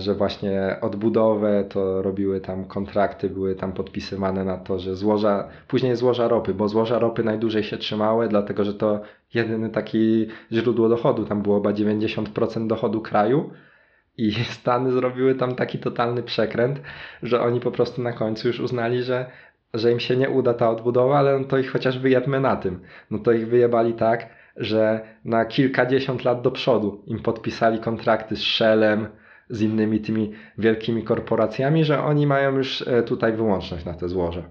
[0.00, 5.96] że właśnie odbudowę to robiły tam kontrakty, były tam podpisywane na to, że złoża, później
[5.96, 9.00] złoża ropy, bo złoża ropy najdłużej się trzymały, dlatego że to
[9.34, 11.24] jedyny taki źródło dochodu.
[11.24, 13.50] Tam było chyba 90% dochodu kraju.
[14.16, 16.80] I Stany zrobiły tam taki totalny przekręt,
[17.22, 19.26] że oni po prostu na końcu już uznali, że,
[19.74, 22.80] że im się nie uda ta odbudowa, ale no to ich chociaż wyjebmy na tym.
[23.10, 28.42] No to ich wyjebali tak, że na kilkadziesiąt lat do przodu im podpisali kontrakty z
[28.42, 29.08] Shellem,
[29.48, 34.42] z innymi tymi wielkimi korporacjami, że oni mają już e, tutaj wyłączność na te złoża.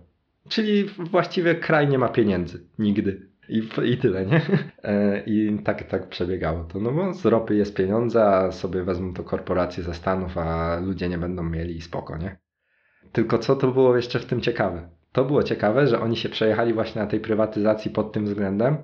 [0.50, 2.68] Czyli właściwie kraj nie ma pieniędzy.
[2.80, 3.30] Nigdy.
[3.50, 4.42] I, I tyle, nie?
[4.84, 6.80] E, I tak, tak przebiegało to.
[6.80, 11.10] No bo z ropy jest pieniądze, a sobie wezmą to korporacje ze Stanów, a ludzie
[11.10, 12.38] nie będą mieli i spoko, nie?
[13.12, 14.90] Tylko co to było jeszcze w tym ciekawe?
[15.12, 18.78] To było ciekawe, że oni się przejechali właśnie na tej prywatyzacji pod tym względem,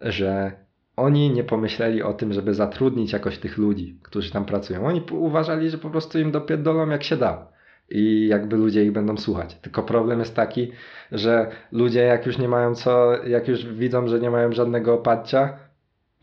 [0.00, 0.52] że
[1.00, 4.86] oni nie pomyśleli o tym, żeby zatrudnić jakoś tych ludzi, którzy tam pracują.
[4.86, 7.46] Oni uważali, że po prostu im dopierdolą jak się da
[7.90, 9.54] i jakby ludzie ich będą słuchać.
[9.54, 10.72] Tylko problem jest taki,
[11.12, 15.58] że ludzie jak już nie mają co, jak już widzą, że nie mają żadnego oparcia,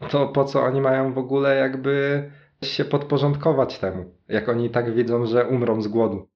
[0.10, 2.24] to po co oni mają w ogóle jakby
[2.64, 4.06] się podporządkować temu?
[4.30, 6.28] Jak oni tak widzą, że umrą z głodu.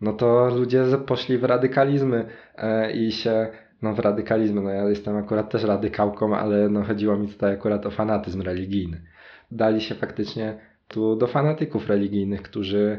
[0.00, 2.26] No to ludzie poszli w radykalizmy
[2.56, 3.48] e, i się,
[3.82, 7.86] no w radykalizmy, no ja jestem akurat też radykałką, ale no chodziło mi tutaj akurat
[7.86, 9.02] o fanatyzm religijny.
[9.50, 10.58] Dali się faktycznie
[10.88, 12.98] tu do fanatyków religijnych, którzy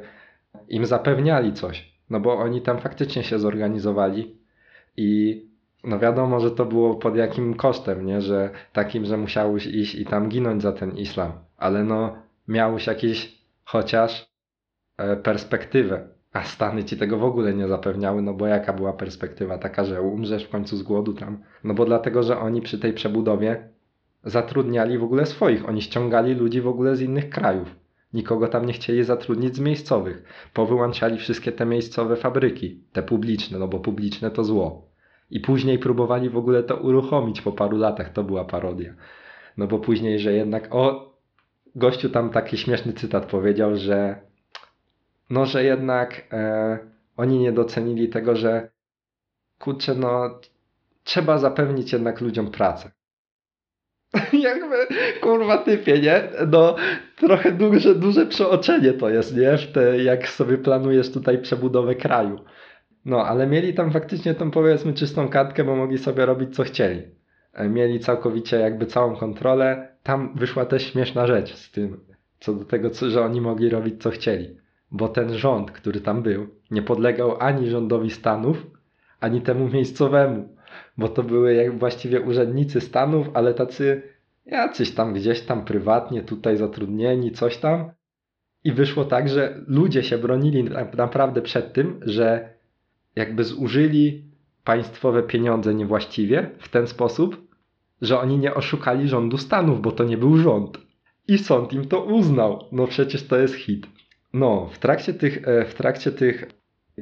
[0.69, 1.93] im zapewniali coś.
[2.09, 4.37] No bo oni tam faktycznie się zorganizowali
[4.97, 5.41] i
[5.83, 8.21] no wiadomo, że to było pod jakim kosztem, nie?
[8.21, 11.31] Że takim, że musiałeś iść i tam ginąć za ten islam.
[11.57, 12.15] Ale no
[12.47, 14.27] miałeś jakieś chociaż
[14.97, 16.07] e, perspektywę.
[16.33, 20.01] A Stany ci tego w ogóle nie zapewniały, no bo jaka była perspektywa taka, że
[20.01, 21.37] umrzesz w końcu z głodu tam?
[21.63, 23.69] No bo dlatego, że oni przy tej przebudowie
[24.23, 25.69] zatrudniali w ogóle swoich.
[25.69, 27.75] Oni ściągali ludzi w ogóle z innych krajów.
[28.13, 30.23] Nikogo tam nie chcieli zatrudnić z miejscowych.
[30.53, 34.87] Powyłączali wszystkie te miejscowe fabryki, te publiczne, no bo publiczne to zło.
[35.31, 38.13] I później próbowali w ogóle to uruchomić po paru latach.
[38.13, 38.93] To była parodia.
[39.57, 40.75] No bo później, że jednak.
[40.75, 41.13] O,
[41.75, 44.32] gościu tam taki śmieszny cytat powiedział, że.
[45.29, 46.77] No, że jednak e,
[47.17, 48.69] oni nie docenili tego, że.
[49.59, 50.39] Kurczę, no.
[51.03, 52.91] Trzeba zapewnić jednak ludziom pracę.
[54.33, 54.75] Jakby,
[55.21, 56.29] kurwa typie, nie?
[56.47, 56.75] No,
[57.15, 59.57] trochę duże, duże przeoczenie to jest, nie?
[59.57, 62.39] W te, jak sobie planujesz tutaj przebudowę kraju.
[63.05, 67.01] No, ale mieli tam faktycznie tą powiedzmy czystą kartkę, bo mogli sobie robić co chcieli.
[67.53, 69.97] E, Mieli całkowicie jakby całą kontrolę.
[70.03, 72.05] Tam wyszła też śmieszna rzecz z tym,
[72.39, 74.57] co do tego, co, że oni mogli robić co chcieli.
[74.93, 78.67] Bo ten rząd, który tam był, nie podlegał ani rządowi Stanów,
[79.19, 80.57] ani temu miejscowemu.
[80.97, 84.01] Bo to były jak właściwie urzędnicy Stanów, ale tacy
[84.45, 87.91] jacyś tam gdzieś tam prywatnie tutaj zatrudnieni, coś tam.
[88.63, 92.53] I wyszło tak, że ludzie się bronili na- naprawdę przed tym, że
[93.15, 94.23] jakby zużyli
[94.63, 97.47] państwowe pieniądze niewłaściwie w ten sposób,
[98.01, 100.77] że oni nie oszukali rządu Stanów, bo to nie był rząd.
[101.27, 102.65] I sąd im to uznał.
[102.71, 103.87] No przecież to jest hit.
[104.33, 106.45] No, w trakcie tych, e, w trakcie tych,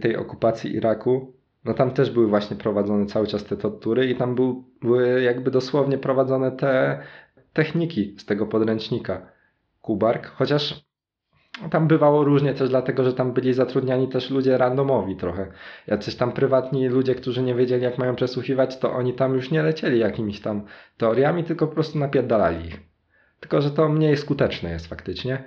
[0.01, 1.33] tej okupacji Iraku,
[1.65, 5.51] no tam też były właśnie prowadzone cały czas te tortury i tam był, były jakby
[5.51, 7.01] dosłownie prowadzone te
[7.53, 9.31] techniki z tego podręcznika
[9.81, 10.85] Kubark, chociaż
[11.71, 15.51] tam bywało różnie też dlatego, że tam byli zatrudniani też ludzie randomowi trochę.
[15.87, 19.63] Jacyś tam prywatni ludzie, którzy nie wiedzieli jak mają przesłuchiwać, to oni tam już nie
[19.63, 20.65] lecieli jakimiś tam
[20.97, 22.79] teoriami, tylko po prostu napierdalali ich.
[23.39, 25.43] Tylko, że to mniej skuteczne jest faktycznie.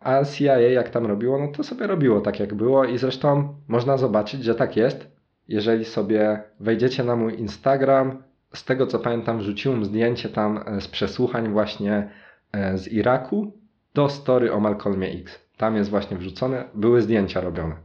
[0.00, 3.96] A CIA jak tam robiło, no to sobie robiło tak jak było i zresztą można
[3.96, 5.16] zobaczyć, że tak jest.
[5.48, 8.22] Jeżeli sobie wejdziecie na mój Instagram,
[8.54, 12.10] z tego co pamiętam wrzuciłem zdjęcie tam e, z przesłuchań właśnie
[12.52, 13.52] e, z Iraku
[13.94, 15.46] do story o Malcolmie X.
[15.56, 17.76] Tam jest właśnie wrzucone, były zdjęcia robione.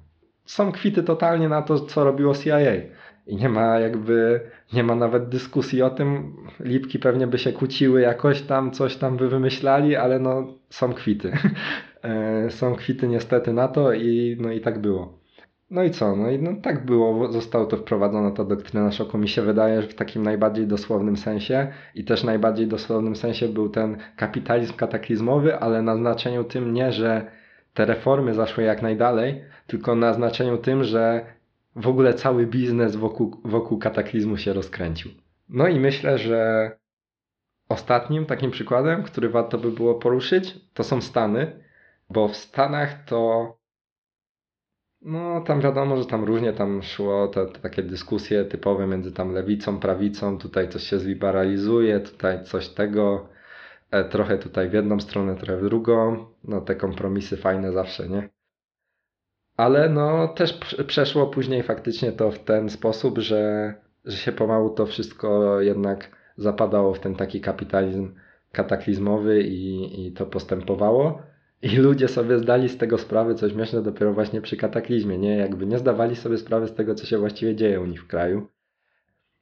[0.46, 2.60] Są kwity totalnie na to, co robiło CIA.
[3.28, 4.42] I nie ma jakby,
[4.74, 6.36] nie ma nawet dyskusji o tym.
[6.60, 11.32] Lipki pewnie by się kłóciły jakoś tam, coś tam by wymyślali, ale no są kwity.
[12.04, 15.22] E, są kwity niestety na to i no i tak było.
[15.72, 16.16] No i co?
[16.16, 19.18] No i no tak było, zostało to wprowadzone, ta doktryna szoku.
[19.18, 23.70] Mi się wydaje, że w takim najbardziej dosłownym sensie i też najbardziej dosłownym sensie był
[23.70, 27.32] ten kapitalizm kataklizmowy, ale na znaczeniu tym nie, że
[27.74, 31.26] te reformy zaszły jak najdalej, tylko na znaczeniu tym, że
[31.76, 35.12] w ogóle cały biznes wokół, wokół kataklizmu się rozkręcił.
[35.50, 36.72] No i myślę, że
[37.70, 41.61] ostatnim takim przykładem, który warto by było poruszyć, to są Stany,
[42.12, 43.62] bo w Stanach to
[45.02, 49.34] no, tam wiadomo, że tam różnie tam szło te, te takie dyskusje typowe między tam
[49.34, 53.30] lewicą, prawicą, tutaj coś się zliberalizuje, tutaj coś tego,
[53.92, 58.30] e, trochę tutaj w jedną stronę, trochę w drugą, no te kompromisy fajne zawsze, nie?
[59.58, 63.74] Ale no też prz- przeszło później faktycznie to w ten sposób, że,
[64.06, 68.16] że się pomału to wszystko jednak zapadało w ten taki kapitalizm
[68.52, 71.31] kataklizmowy i, i to postępowało.
[71.62, 75.38] I ludzie sobie zdali z tego sprawę, co śmieszne, dopiero właśnie przy kataklizmie, nie?
[75.38, 78.48] Jakby nie zdawali sobie sprawy z tego, co się właściwie dzieje u nich w kraju.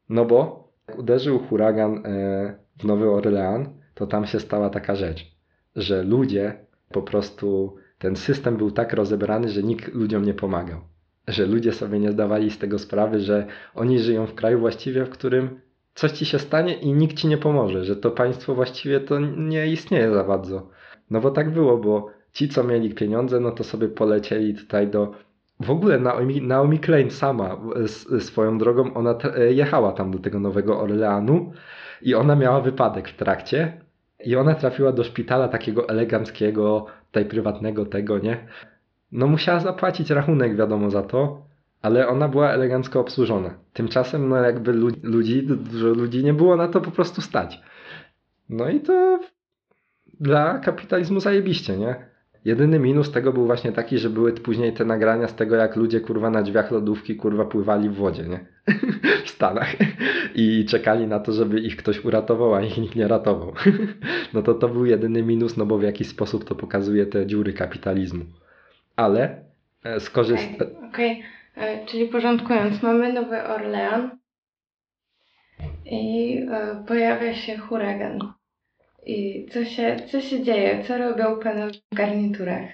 [0.09, 5.35] No bo uderzył huragan e, w Nowy Orlean, to tam się stała taka rzecz,
[5.75, 10.81] że ludzie po prostu, ten system był tak rozebrany, że nikt ludziom nie pomagał.
[11.27, 15.09] Że ludzie sobie nie zdawali z tego sprawy, że oni żyją w kraju właściwie, w
[15.09, 15.59] którym
[15.95, 19.67] coś ci się stanie i nikt ci nie pomoże, że to państwo właściwie to nie
[19.67, 20.69] istnieje za bardzo.
[21.11, 25.11] No bo tak było, bo ci, co mieli pieniądze, no to sobie polecieli tutaj do.
[25.59, 30.39] W ogóle Naomi, Naomi Klein sama s- swoją drogą, ona e, jechała tam do tego
[30.39, 31.51] Nowego Orleanu
[32.01, 33.81] i ona miała wypadek w trakcie
[34.25, 38.37] i ona trafiła do szpitala takiego eleganckiego, tutaj prywatnego tego, nie?
[39.11, 41.41] No musiała zapłacić rachunek, wiadomo, za to,
[41.81, 43.49] ale ona była elegancko obsłużona.
[43.73, 47.61] Tymczasem, no jakby lu- ludzi, dużo ludzi nie było na to po prostu stać.
[48.49, 49.18] No i to
[50.19, 51.95] dla kapitalizmu zajebiście, nie?
[52.45, 55.99] Jedyny minus tego był właśnie taki, że były później te nagrania z tego, jak ludzie
[55.99, 58.45] kurwa na drzwiach lodówki kurwa pływali w wodzie, nie?
[59.25, 59.75] w Stanach.
[60.35, 63.53] I czekali na to, żeby ich ktoś uratował, a ich nikt nie ratował.
[64.33, 67.53] no to to był jedyny minus, no bo w jakiś sposób to pokazuje te dziury
[67.53, 68.25] kapitalizmu.
[68.95, 69.43] Ale
[69.83, 70.65] e, skorzysta...
[70.89, 71.23] Okej,
[71.55, 74.17] e, czyli porządkując, mamy Nowy Orlean
[75.85, 78.38] i e, pojawia się huragan.
[79.05, 80.83] I co się, co się dzieje?
[80.87, 82.69] Co robią panowie w garniturach?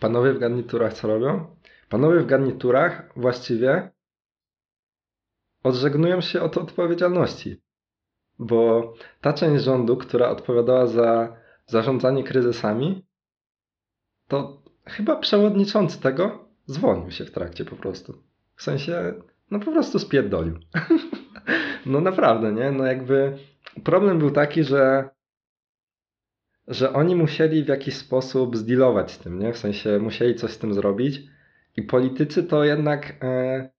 [0.00, 1.56] Panowie w garniturach co robią?
[1.88, 3.90] Panowie w garniturach właściwie
[5.62, 7.60] odżegnują się od odpowiedzialności.
[8.38, 11.36] Bo ta część rządu, która odpowiadała za
[11.66, 13.04] zarządzanie kryzysami,
[14.28, 18.22] to chyba przewodniczący tego zwolnił się w trakcie po prostu.
[18.56, 19.14] W sensie,
[19.50, 20.58] no po prostu spierdolił.
[21.86, 22.72] no naprawdę, nie?
[22.72, 23.38] No jakby
[23.84, 25.13] problem był taki, że
[26.68, 29.52] że oni musieli w jakiś sposób zdealować z tym, nie?
[29.52, 31.22] W sensie musieli coś z tym zrobić
[31.76, 33.70] i politycy to jednak e,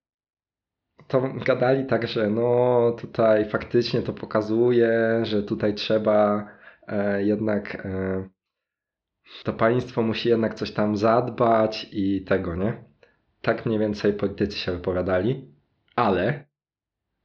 [1.07, 6.47] to gadali tak, że no tutaj faktycznie to pokazuje, że tutaj trzeba
[6.87, 8.29] e, jednak e,
[9.43, 12.83] to państwo musi jednak coś tam zadbać i tego, nie?
[13.41, 15.47] Tak mniej więcej politycy się wypowiadali,
[15.95, 16.45] ale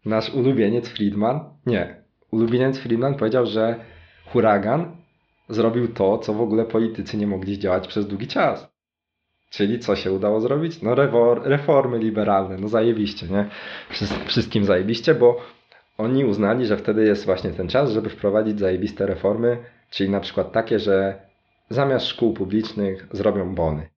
[0.04, 3.84] nasz ulubieniec Friedman, nie, ulubieniec Friedman powiedział, że
[4.26, 4.99] huragan
[5.51, 8.68] zrobił to, co w ogóle politycy nie mogli zdziałać przez długi czas.
[9.51, 10.82] Czyli co się udało zrobić?
[10.82, 10.94] No
[11.44, 13.48] reformy liberalne, no zajebiście, nie?
[13.90, 15.40] Wszys- wszystkim zajebiście, bo
[15.98, 20.53] oni uznali, że wtedy jest właśnie ten czas, żeby wprowadzić zajebiste reformy, czyli na przykład
[20.53, 21.20] takie, że
[21.70, 23.88] zamiast szkół publicznych zrobią bony.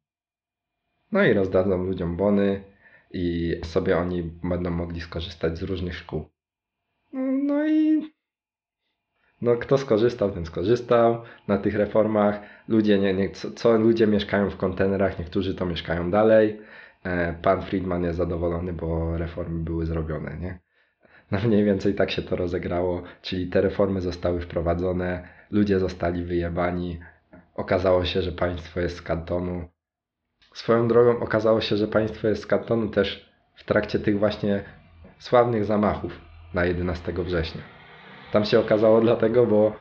[1.12, 2.64] No i rozdadzą ludziom bony
[3.12, 6.26] i sobie oni będą mogli skorzystać z różnych szkół.
[7.44, 8.13] No i
[9.44, 12.40] no kto skorzystał, ten skorzystał na tych reformach.
[12.68, 16.62] Ludzie, nie, nie, co, co ludzie mieszkają w kontenerach, niektórzy to mieszkają dalej.
[17.04, 20.60] E, Pan Friedman jest zadowolony, bo reformy były zrobione, nie?
[21.32, 27.00] No mniej więcej tak się to rozegrało, czyli te reformy zostały wprowadzone, ludzie zostali wyjebani.
[27.56, 29.68] Okazało się, że państwo jest z kantonu.
[30.54, 34.64] Swoją drogą okazało się, że państwo jest z kantonu też w trakcie tych właśnie
[35.20, 36.22] sławnych zamachów
[36.54, 37.73] na 11 września.
[38.34, 39.74] Tam się okazało dlatego, bo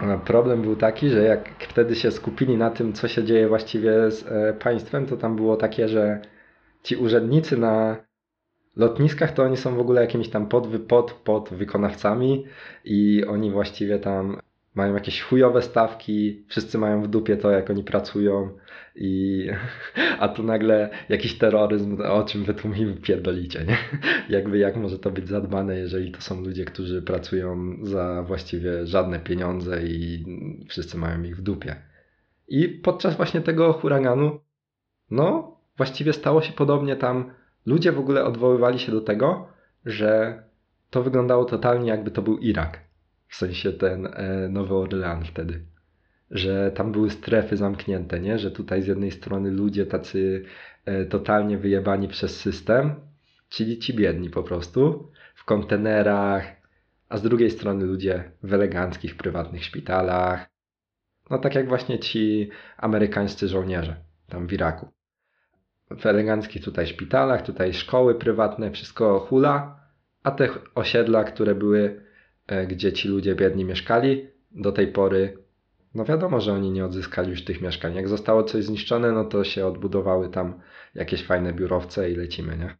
[0.00, 4.10] e, problem był taki, że jak wtedy się skupili na tym, co się dzieje właściwie
[4.10, 6.20] z e, państwem, to tam było takie, że
[6.82, 7.96] ci urzędnicy na
[8.76, 12.44] lotniskach to oni są w ogóle jakimiś tam pod, pod, pod wykonawcami
[12.84, 14.40] i oni właściwie tam
[14.74, 18.50] mają jakieś chujowe stawki, wszyscy mają w dupie to, jak oni pracują
[19.00, 19.44] i
[20.20, 23.76] a tu nagle jakiś terroryzm, o czym wy tu mi pierdolicie, nie?
[24.36, 29.20] Jakby jak może to być zadbane, jeżeli to są ludzie, którzy pracują za właściwie żadne
[29.20, 30.24] pieniądze i
[30.68, 31.76] wszyscy mają ich w dupie.
[32.48, 34.40] I podczas właśnie tego huraganu,
[35.10, 37.30] no, właściwie stało się podobnie tam.
[37.66, 39.48] Ludzie w ogóle odwoływali się do tego,
[39.84, 40.42] że
[40.90, 42.80] to wyglądało totalnie jakby to był Irak.
[43.28, 45.64] W sensie ten e, Nowy Orlean wtedy.
[46.30, 48.38] Że tam były strefy zamknięte, nie?
[48.38, 50.44] Że tutaj z jednej strony ludzie tacy
[50.84, 52.94] e, totalnie wyjebani przez system,
[53.48, 56.44] czyli ci biedni po prostu, w kontenerach,
[57.08, 60.46] a z drugiej strony ludzie w eleganckich, prywatnych szpitalach.
[61.30, 63.96] No tak jak właśnie ci amerykańscy żołnierze
[64.28, 64.88] tam w Iraku.
[65.90, 69.80] W eleganckich tutaj szpitalach, tutaj szkoły prywatne, wszystko hula,
[70.22, 72.04] a te osiedla, które były,
[72.46, 75.38] e, gdzie ci ludzie biedni mieszkali, do tej pory,
[75.94, 77.94] no wiadomo, że oni nie odzyskali już tych mieszkań.
[77.94, 80.60] Jak zostało coś zniszczone, no to się odbudowały tam
[80.94, 82.76] jakieś fajne biurowce i lecimy, nie?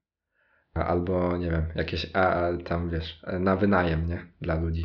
[0.74, 4.26] Albo, nie wiem, jakieś, a, tam wiesz, na wynajem, nie?
[4.40, 4.84] Dla ludzi.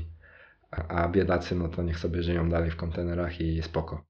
[0.71, 4.05] A, a biedacy, no to niech sobie żyją dalej w kontenerach i spoko.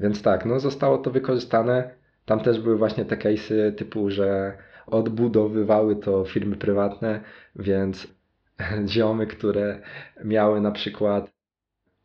[0.00, 1.94] Więc tak, no zostało to wykorzystane.
[2.24, 7.20] Tam też były właśnie te case'y typu, że odbudowywały to firmy prywatne,
[7.56, 8.06] więc
[8.86, 9.80] ziomy, które
[10.24, 11.31] miały na przykład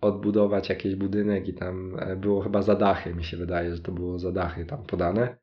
[0.01, 3.91] odbudować jakiś budynek i tam e, było chyba za dachy, mi się wydaje, że to
[3.91, 5.37] było za dachy tam podane.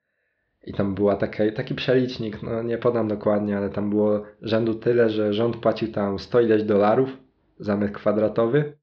[0.67, 5.11] I tam była taka, taki przelicznik, no nie podam dokładnie, ale tam było rzędu tyle,
[5.11, 7.09] że rząd płacił tam 100 ileś dolarów
[7.59, 8.77] za metr kwadratowy,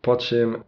[0.00, 0.62] po czym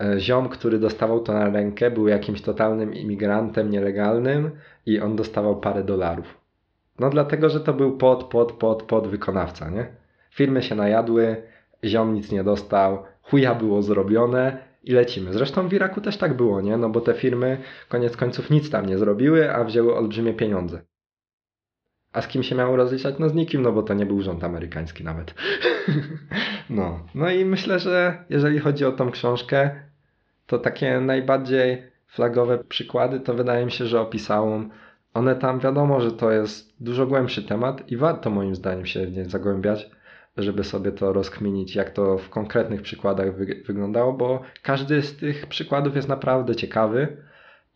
[0.00, 4.50] e, ziom, który dostawał to na rękę, był jakimś totalnym imigrantem nielegalnym
[4.86, 6.42] i on dostawał parę dolarów.
[6.98, 9.86] No dlatego, że to był pod, pod, pod, pod wykonawca, nie?
[10.30, 11.42] Firmy się najadły,
[11.84, 15.32] ziom nic nie dostał, chuja było zrobione i lecimy.
[15.32, 16.76] Zresztą w Iraku też tak było, nie?
[16.76, 17.58] No bo te firmy
[17.88, 20.82] koniec końców nic tam nie zrobiły, a wzięły olbrzymie pieniądze.
[22.12, 23.14] A z kim się miało rozliczać?
[23.18, 25.34] No z nikim, no bo to nie był rząd amerykański nawet.
[26.70, 27.06] no.
[27.14, 29.70] no i myślę, że jeżeli chodzi o tą książkę,
[30.46, 34.70] to takie najbardziej flagowe przykłady to wydaje mi się, że opisałam.
[35.14, 39.16] One tam wiadomo, że to jest dużo głębszy temat i warto moim zdaniem się w
[39.16, 39.90] nie zagłębiać,
[40.36, 45.46] żeby sobie to rozkminić, jak to w konkretnych przykładach wy- wyglądało, bo każdy z tych
[45.46, 47.16] przykładów jest naprawdę ciekawy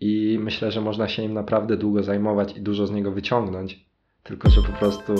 [0.00, 3.86] i myślę, że można się nim naprawdę długo zajmować i dużo z niego wyciągnąć.
[4.22, 5.14] Tylko, że po prostu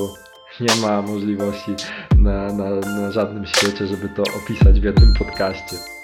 [0.61, 1.71] nie ma możliwości
[2.19, 5.96] na, na, na żadnym świecie, żeby to opisać w jednym podcaście.